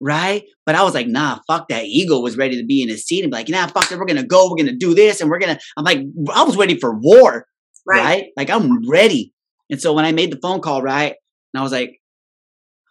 [0.00, 0.44] Right?
[0.66, 1.84] But I was like, nah, fuck that.
[1.84, 3.98] Ego was ready to be in his seat and be like, nah, fuck that.
[3.98, 4.44] We're going to go.
[4.44, 5.20] We're going to do this.
[5.20, 6.00] And we're going to, I'm like,
[6.34, 7.46] I was ready for war.
[7.86, 8.04] Right.
[8.04, 8.24] right?
[8.36, 9.32] Like, I'm ready.
[9.70, 11.14] And so when I made the phone call, right?
[11.54, 12.00] And I was like,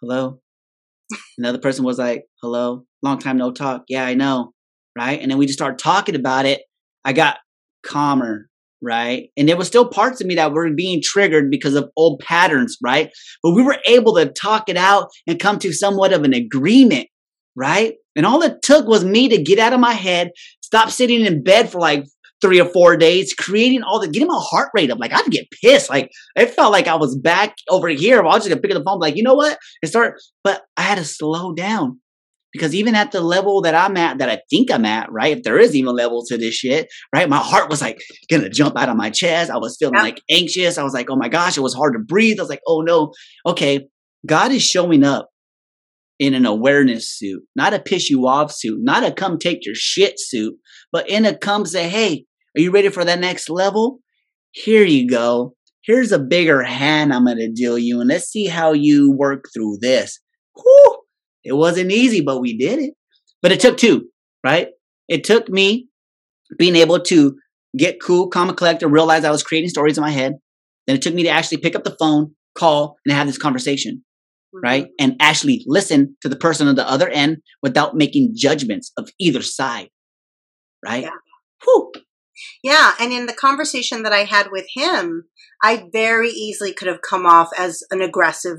[0.00, 0.40] hello.
[1.38, 2.84] Another person was like, hello.
[3.02, 3.84] Long time no talk.
[3.88, 4.52] Yeah, I know.
[4.96, 5.20] Right.
[5.20, 6.62] And then we just started talking about it.
[7.04, 7.38] I got
[7.84, 8.48] calmer
[8.82, 9.30] right?
[9.36, 12.76] And there was still parts of me that were being triggered because of old patterns,
[12.82, 13.10] right?
[13.42, 17.08] But we were able to talk it out and come to somewhat of an agreement,
[17.54, 17.94] right?
[18.14, 21.42] And all it took was me to get out of my head, stop sitting in
[21.42, 22.04] bed for like
[22.42, 24.98] three or four days, creating all the getting my heart rate up.
[24.98, 25.88] Like I'd get pissed.
[25.88, 28.20] Like it felt like I was back over here.
[28.20, 29.58] I was just gonna pick up the phone, like, you know what?
[29.82, 32.00] And start, but I had to slow down
[32.56, 35.36] because even at the level that I'm at, that I think I'm at, right?
[35.36, 37.28] If there is even a level to this shit, right?
[37.28, 38.00] My heart was like
[38.30, 39.50] gonna jump out of my chest.
[39.50, 40.02] I was feeling yeah.
[40.02, 40.78] like anxious.
[40.78, 42.38] I was like, oh my gosh, it was hard to breathe.
[42.38, 43.12] I was like, oh no.
[43.44, 43.86] Okay,
[44.26, 45.28] God is showing up
[46.18, 49.74] in an awareness suit, not a piss you off suit, not a come take your
[49.74, 50.54] shit suit,
[50.90, 52.24] but in a come say, hey,
[52.56, 53.98] are you ready for that next level?
[54.52, 55.54] Here you go.
[55.84, 59.78] Here's a bigger hand I'm gonna deal you, and let's see how you work through
[59.80, 60.18] this.
[60.56, 61.05] Whew
[61.46, 62.94] it wasn't easy, but we did it.
[63.42, 64.08] But it took two,
[64.44, 64.68] right?
[65.08, 65.88] It took me
[66.58, 67.36] being able to
[67.76, 70.34] get cool, calm, and collected, realize I was creating stories in my head.
[70.86, 74.02] Then it took me to actually pick up the phone, call, and have this conversation,
[74.54, 74.64] mm-hmm.
[74.64, 74.86] right?
[74.98, 79.42] And actually listen to the person on the other end without making judgments of either
[79.42, 79.88] side,
[80.84, 81.04] right?
[81.04, 81.10] Yeah.
[81.64, 81.92] Whew.
[82.62, 85.24] Yeah, and in the conversation that I had with him,
[85.62, 88.58] I very easily could have come off as an aggressive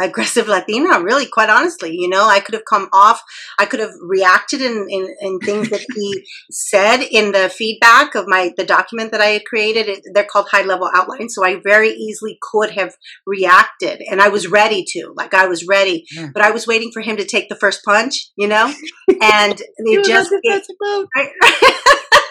[0.00, 1.94] aggressive Latina, really, quite honestly.
[1.94, 3.22] You know, I could have come off,
[3.58, 8.26] I could have reacted in, in, in things that he said in the feedback of
[8.26, 9.88] my, the document that I had created.
[9.88, 11.34] It, they're called high level outlines.
[11.34, 12.94] So I very easily could have
[13.26, 16.30] reacted and I was ready to, like I was ready, yeah.
[16.32, 18.72] but I was waiting for him to take the first punch, you know,
[19.22, 20.66] and it just, it,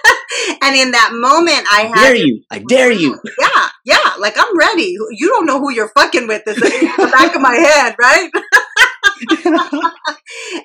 [0.61, 2.07] and in that moment, I had.
[2.07, 2.43] Dare you?
[2.49, 3.19] I dare you.
[3.39, 4.13] Yeah, yeah.
[4.19, 4.95] Like I'm ready.
[5.11, 6.43] You don't know who you're fucking with.
[6.45, 8.29] This Is in the back of my head, right?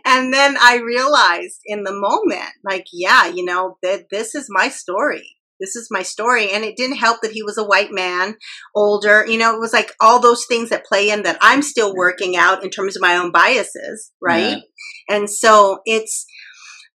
[0.04, 4.68] and then I realized in the moment, like, yeah, you know, that this is my
[4.68, 5.36] story.
[5.60, 6.50] This is my story.
[6.50, 8.36] And it didn't help that he was a white man,
[8.74, 9.26] older.
[9.26, 12.36] You know, it was like all those things that play in that I'm still working
[12.36, 14.58] out in terms of my own biases, right?
[14.58, 15.16] Yeah.
[15.16, 16.26] And so it's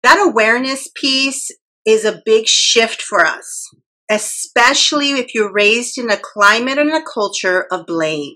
[0.02, 1.50] that awareness piece
[1.86, 3.70] is a big shift for us,
[4.10, 8.34] especially if you're raised in a climate and a culture of blame.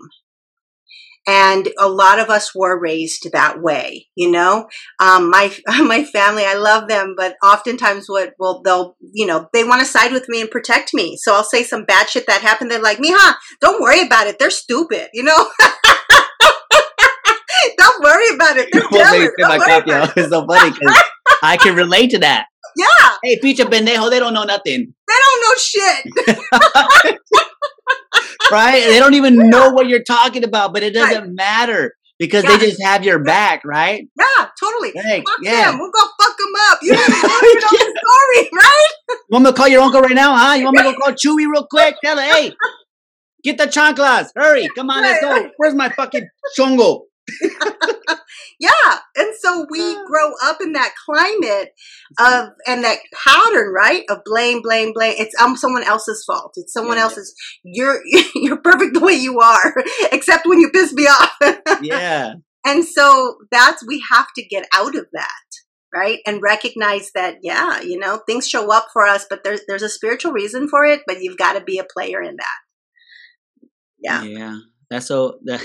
[1.30, 4.70] And a lot of us were raised that way, you know.
[5.02, 9.66] Um, my my family, I love them, but oftentimes, what well, they'll, you know, they
[9.66, 11.18] want to side with me and protect me.
[11.18, 12.72] So I'll say some bad shit that happened.
[12.72, 14.40] They're like, "Mija, don't worry about it.
[14.40, 15.50] They're stupid," you know.
[17.78, 18.70] don't worry about it.
[18.72, 19.32] They're Well, jealous.
[19.38, 20.12] my Don't worry it.
[20.16, 21.04] It's so funny because
[21.44, 22.48] I can relate to that.
[22.76, 22.86] Yeah,
[23.24, 27.18] Hey, pinche pendejo, they don't know nothing, they don't know shit.
[28.52, 28.84] right?
[28.88, 32.58] They don't even know what you're talking about, but it doesn't matter because Yeah.
[32.58, 34.08] they just have your back, right?
[34.20, 34.92] Yeah, totally.
[34.96, 35.72] Hey, Fuck yeah.
[35.72, 35.80] them.
[35.80, 36.80] We'll go fuck them up.
[36.84, 37.40] You don't even know
[37.72, 38.88] the story, right?
[39.10, 40.54] You want me to call your uncle right now, huh?
[40.54, 41.96] You want me to go call Chewy real quick?
[42.04, 42.54] Tell her, hey,
[43.44, 44.28] get the chanclas.
[44.36, 44.68] Hurry.
[44.76, 45.50] Come on, let's go.
[45.58, 46.28] Where's my fucking
[46.58, 47.02] chongo?
[48.60, 48.98] Yeah.
[49.16, 51.70] And so we grow up in that climate
[52.20, 54.04] of and that pattern, right?
[54.10, 55.16] Of blame, blame, blame.
[55.18, 56.54] It's um someone else's fault.
[56.56, 57.04] It's someone Yeah.
[57.04, 58.02] else's you're
[58.36, 59.74] you're perfect the way you are,
[60.12, 61.32] except when you piss me off.
[61.82, 62.34] Yeah.
[62.66, 65.30] and so that's we have to get out of that.
[65.96, 66.20] Right.
[66.28, 69.90] And recognize that, yeah, you know, things show up for us, but there's there's a
[69.90, 73.68] spiritual reason for it, but you've got to be a player in that.
[74.00, 74.24] Yeah.
[74.24, 74.58] Yeah.
[74.90, 75.40] That's so.
[75.46, 75.62] That,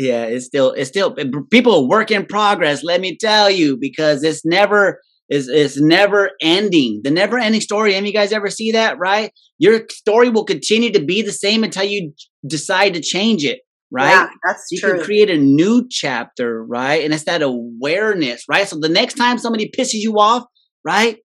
[0.00, 2.82] yeah, it's still it's still eh, people work in progress.
[2.82, 7.02] Let me tell you, because it's never is it's never ending.
[7.04, 7.94] The never ending story.
[7.94, 8.98] Any of you guys ever see that?
[8.98, 9.32] Right?
[9.58, 12.12] Your story will continue to be the same until you
[12.46, 13.60] decide to change it.
[13.92, 14.10] Right?
[14.10, 14.96] Yeah, that's you true.
[14.96, 17.04] can create a new chapter, right?
[17.04, 18.66] And it's that awareness, right?
[18.66, 20.44] So the next time somebody pisses you off,
[20.84, 21.18] right?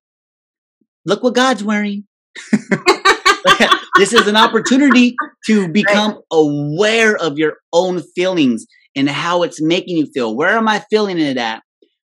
[1.05, 2.05] Look what God's wearing.
[3.97, 5.15] this is an opportunity
[5.47, 8.65] to become aware of your own feelings
[8.95, 10.35] and how it's making you feel.
[10.35, 11.61] Where am I feeling it at?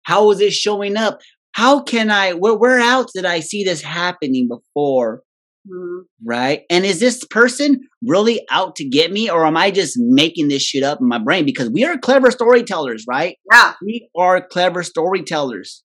[0.04, 1.20] How is it showing up?
[1.52, 5.24] How can I, where, where else did I see this happening before?
[5.70, 6.04] Mhm.
[6.24, 6.62] Right?
[6.70, 10.62] And is this person really out to get me or am I just making this
[10.62, 11.46] shit up in my brain?
[11.46, 13.36] Because we are clever storytellers, right?
[13.52, 13.74] Yeah.
[13.84, 15.84] We are clever storytellers.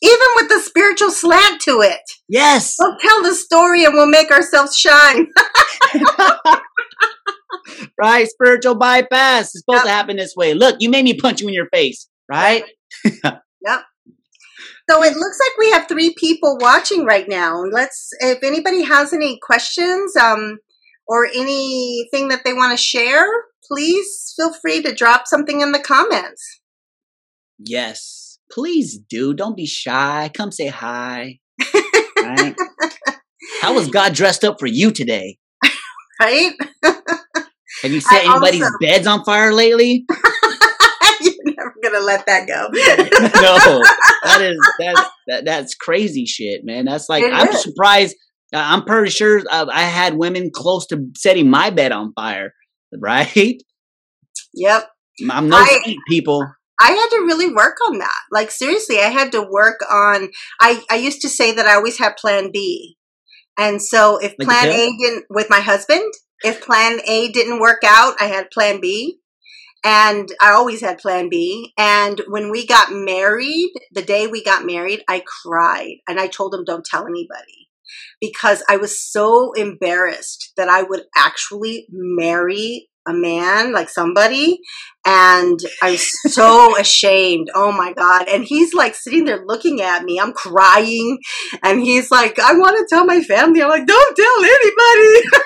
[0.00, 2.00] Even with the spiritual slant to it.
[2.28, 2.76] Yes.
[2.78, 5.28] We'll tell the story and we'll make ourselves shine.
[7.98, 8.26] right?
[8.28, 9.54] Spiritual bypass.
[9.54, 9.84] is supposed Yep.
[9.84, 10.54] to happen this way.
[10.54, 12.64] Look, you made me punch you in your face, right?
[13.64, 13.82] Yeah,
[14.90, 17.62] so it looks like we have three people watching right now.
[17.62, 20.58] Let's, if anybody has any questions um,
[21.06, 23.26] or anything that they want to share,
[23.66, 26.60] please feel free to drop something in the comments.
[27.58, 28.21] Yes.
[28.52, 29.32] Please do.
[29.34, 30.30] Don't be shy.
[30.34, 31.38] Come say hi.
[32.22, 32.54] Right?
[33.62, 35.38] How was God dressed up for you today?
[36.20, 36.52] Right?
[36.84, 40.04] Have you set I anybody's also- beds on fire lately?
[41.20, 42.68] You're never going to let that go.
[42.72, 43.82] no.
[44.24, 46.84] That is that's that, that's crazy shit, man.
[46.84, 47.62] That's like It I'm is.
[47.62, 48.16] surprised.
[48.54, 52.52] uh, I'm pretty sure uh, I had women close to setting my bed on fire,
[52.98, 53.62] right?
[54.54, 54.88] yep.
[55.30, 56.44] I'm no I- people.
[56.82, 58.20] I had to really work on that.
[58.30, 60.30] Like seriously, I had to work on
[60.60, 62.96] I I used to say that I always had plan B.
[63.58, 64.68] And so if Like plan?
[64.68, 66.12] A didn't with my husband,
[66.42, 69.18] if plan A didn't work out, I had plan B.
[69.84, 71.72] And I always had plan B.
[71.76, 76.54] And when we got married, the day we got married, I cried and I told
[76.54, 77.68] him don't tell anybody
[78.20, 84.60] because I was so embarrassed that I would actually marry a man like somebody
[85.04, 87.50] and I was so ashamed.
[87.54, 88.28] Oh my God.
[88.28, 90.20] And he's like sitting there looking at me.
[90.20, 91.18] I'm crying.
[91.62, 93.62] And he's like, I want to tell my family.
[93.62, 95.28] I'm like, don't tell anybody.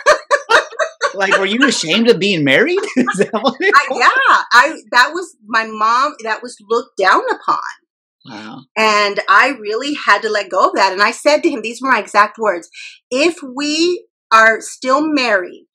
[1.14, 2.78] Like, were you ashamed of being married?
[2.96, 4.42] Is that what it I, yeah.
[4.52, 7.58] I, that was my mom, that was looked down upon.
[8.28, 8.64] Wow.
[8.76, 10.92] And I really had to let go of that.
[10.92, 12.68] And I said to him, these were my exact words.
[13.10, 15.66] If we are still married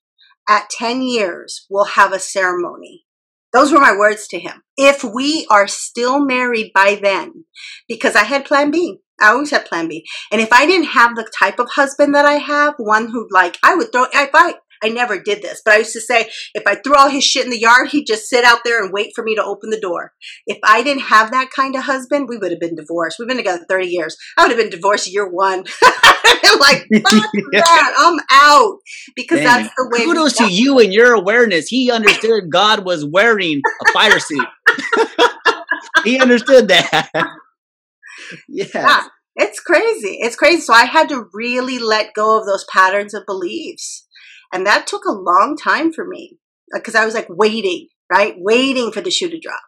[0.47, 3.05] at 10 years, we'll have a ceremony.
[3.53, 4.63] Those were my words to him.
[4.77, 7.45] If we are still married by then,
[7.87, 8.99] because I had plan B.
[9.19, 10.05] I always had plan B.
[10.31, 13.57] And if I didn't have the type of husband that I have, one who like,
[13.61, 16.63] I would throw, if I, I never did this, but I used to say, if
[16.65, 19.11] I threw all his shit in the yard, he'd just sit out there and wait
[19.15, 20.13] for me to open the door.
[20.47, 23.17] If I didn't have that kind of husband, we would have been divorced.
[23.19, 24.17] We've been together 30 years.
[24.37, 25.65] I would have been divorced year one.
[26.59, 27.93] Like, fuck that.
[27.97, 28.77] I'm out.
[29.15, 30.05] Because that's the way.
[30.05, 31.67] Kudos to you and your awareness.
[31.67, 34.47] He understood God was wearing a fire suit.
[36.03, 37.09] he understood that.
[38.47, 38.65] yeah.
[38.73, 39.03] Yeah,
[39.35, 40.17] it's crazy.
[40.21, 40.61] It's crazy.
[40.61, 44.07] So I had to really let go of those patterns of beliefs.
[44.53, 46.37] And that took a long time for me
[46.73, 48.35] because I was like waiting, right?
[48.37, 49.61] Waiting for the shoe to drop,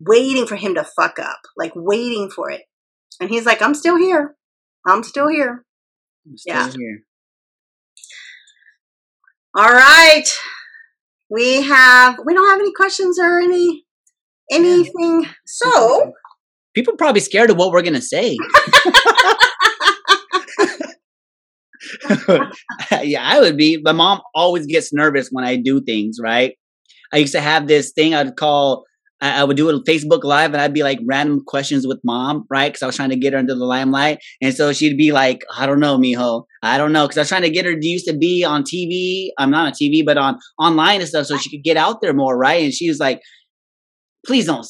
[0.00, 2.62] waiting for him to fuck up, like waiting for it.
[3.20, 4.36] And he's like, I'm still here.
[4.86, 5.64] I'm still here.
[6.26, 6.70] I'm still Yeah.
[6.70, 7.02] here.
[9.56, 10.24] All right.
[11.30, 13.84] We have we don't have any questions or any
[14.50, 15.26] anything.
[15.46, 16.12] So
[16.74, 18.36] People are probably scared of what we're gonna say.
[23.02, 23.80] yeah, I would be.
[23.82, 26.54] My mom always gets nervous when I do things, right?
[27.12, 28.84] I used to have this thing I'd call,
[29.20, 32.44] I, I would do a Facebook Live and I'd be like random questions with mom,
[32.50, 32.70] right?
[32.70, 34.18] Because I was trying to get her into the limelight.
[34.40, 36.44] And so she'd be like, I don't know, mijo.
[36.62, 37.06] I don't know.
[37.06, 39.28] Because I was trying to get her to used to be on TV.
[39.38, 42.14] I'm not on TV, but on online and stuff so she could get out there
[42.14, 42.64] more, right?
[42.64, 43.20] And she was like,
[44.26, 44.66] please don't.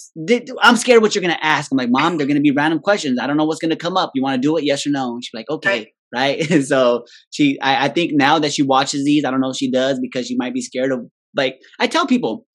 [0.63, 1.73] I'm scared what you're going to ask.
[1.73, 3.19] I'm like, mom, they're going to be random questions.
[3.21, 4.13] I don't know what's going to come up.
[4.15, 4.65] You want to do it?
[4.65, 5.15] Yes or no?
[5.15, 5.69] And she's like, okay.
[5.69, 5.89] Right.
[6.15, 9.57] And so she, I, I think now that she watches these, I don't know if
[9.57, 11.01] she does because she might be scared of,
[11.37, 12.47] like, I tell people,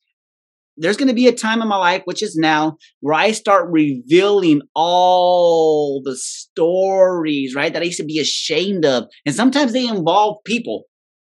[0.77, 3.69] there's going to be a time in my life, which is now, where I start
[3.69, 7.71] revealing all the stories, right?
[7.71, 9.05] That I used to be ashamed of.
[9.25, 10.85] And sometimes they involve people,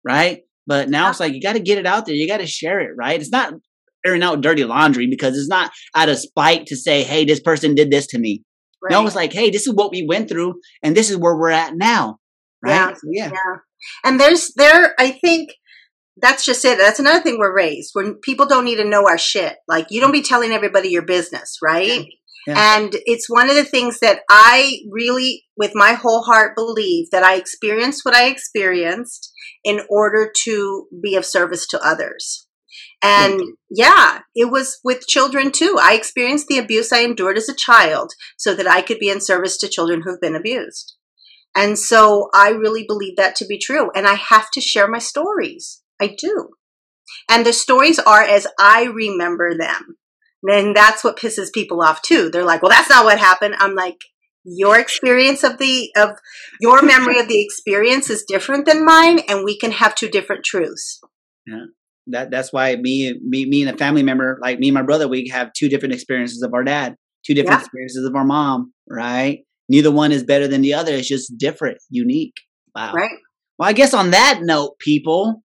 [0.04, 0.42] right?
[0.66, 2.16] But now it's like, you got to get it out there.
[2.16, 3.20] You got to share it, right?
[3.20, 3.54] It's not
[4.06, 7.76] airing out dirty laundry because it's not out of spite to say, hey, this person
[7.76, 8.44] did this to me.
[8.90, 11.50] No, it's like, hey, this is what we went through and this is where we're
[11.50, 12.20] at now.
[12.64, 12.72] Right.
[12.72, 12.94] Yeah.
[12.94, 13.30] So, yeah.
[13.32, 13.56] Yeah.
[14.04, 15.52] And there's there I think
[16.20, 16.80] that's just it.
[16.80, 19.56] That's another thing we're raised when people don't need to know our shit.
[19.68, 22.06] Like you don't be telling everybody your business, right?
[22.48, 22.78] Yeah.
[22.78, 27.24] And it's one of the things that I really, with my whole heart, believe that
[27.24, 29.32] I experienced what I experienced
[29.64, 32.47] in order to be of service to others.
[33.04, 33.08] Hmm.
[33.10, 35.78] And yeah, it was with children too.
[35.80, 39.22] I experienced the abuse I endured as a child so that I could be in
[39.22, 40.96] service to children who've been abused.
[41.56, 43.90] And so I really believe that to be true.
[43.96, 45.82] And I have to share my stories.
[46.00, 46.50] I do.
[47.30, 49.98] And the stories are as I remember them.
[50.44, 52.30] And that's what pisses people off too.
[52.30, 53.56] They're like, well, that's not what happened.
[53.58, 53.98] I'm like,
[54.44, 56.12] your experience of the, of
[56.62, 59.20] your memory of the experience is different than mine.
[59.28, 61.02] And we can have two different truths.
[62.08, 65.08] That that's why me me me and a family member like me and my brother
[65.08, 66.96] we have two different experiences of our dad
[67.26, 67.66] two different Yeah.
[67.66, 69.40] experiences of our mom right
[69.70, 72.34] neither one is better than the other it's just different unique
[72.76, 73.10] wow Right.
[73.58, 75.44] well i guess on that note people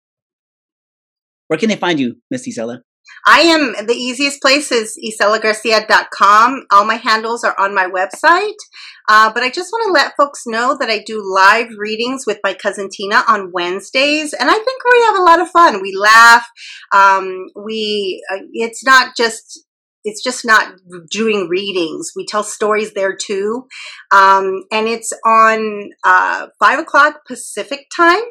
[1.47, 2.79] where can they find you miss Isela?
[3.27, 6.65] I am the easiest place is iselagarcia.com.
[6.71, 8.55] All my handles are on my website.
[9.07, 12.39] Uh, but I just want to let folks know that I do live readings with
[12.43, 15.81] my cousin Tina on Wednesdays, and I think we have a lot of fun.
[15.81, 16.47] We laugh.
[16.93, 19.64] Um, we uh, it's not just
[20.05, 20.73] it's just not
[21.11, 22.11] doing readings.
[22.15, 23.67] We tell stories there too,
[24.13, 28.21] um, and it's on uh, five o'clock Pacific time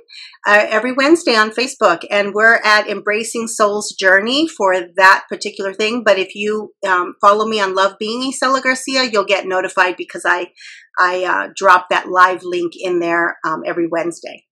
[0.47, 6.03] uh, every Wednesday on Facebook, and we're at Embracing Soul's Journey for that particular thing.
[6.05, 10.22] But if you um, follow me on Love Being Isela Garcia, you'll get notified because
[10.25, 10.53] I
[10.99, 14.45] I uh, drop that live link in there um, every Wednesday.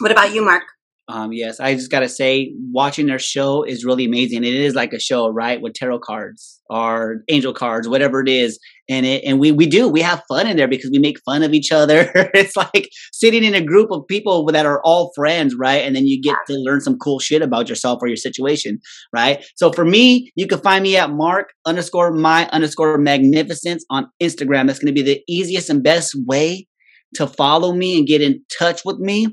[0.00, 0.64] What about you, Mark?
[1.08, 4.92] Um yes i just gotta say watching their show is really amazing it is like
[4.92, 9.38] a show right with tarot cards or angel cards whatever it is and it and
[9.38, 12.10] we we do we have fun in there because we make fun of each other.
[12.34, 16.06] It's like sitting in a group of people that are all friends right and then
[16.06, 18.80] you get to learn some cool shit about yourself or your situation
[19.12, 19.44] right?
[19.56, 24.66] So for me you can find me at mark underscore my underscore magnificence on instagram.
[24.66, 26.66] That's to be the easiest and best way
[27.14, 29.28] to follow me and get in touch with me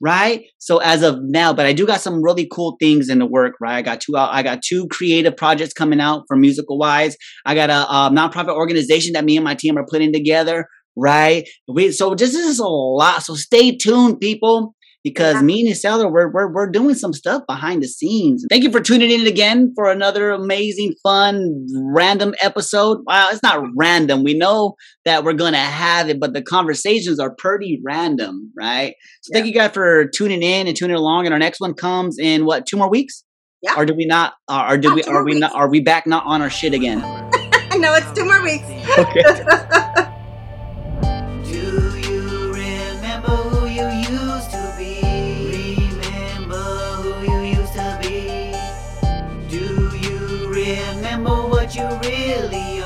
[0.00, 0.44] right?
[0.58, 3.54] So as of now but i do got some really cool things in the work
[3.60, 3.76] right?
[3.76, 7.16] I got two out i got two creative projects coming out for musical wise.
[7.44, 10.66] I got a, um nonprofit organization that me and my team are putting together
[10.98, 11.48] right?
[11.72, 13.22] We so this is a lot.
[13.22, 14.74] So stay tuned people
[15.04, 15.42] because Yeah.
[15.42, 18.44] me and Isela, we're, we're we're doing some stuff behind the scenes.
[18.50, 22.98] Thank you for tuning in again for another amazing, fun, random episode.
[23.06, 24.24] Wow, it's not random.
[24.24, 24.74] We know
[25.04, 28.94] that we're gonna have it, but the conversations are pretty random, right?
[29.22, 31.26] So thank you guys for tuning in and tuning along.
[31.26, 33.24] And our next one comes in what two more weeks?
[33.62, 33.74] Yeah.
[33.76, 34.34] Or do we not?
[34.46, 35.02] Uh, or do Yeah, we?
[35.04, 35.52] Are more we not?
[35.54, 36.98] Are we back not on our shit again?
[37.76, 38.64] no, it's two more weeks.
[38.98, 40.04] Okay.
[51.68, 52.77] what you really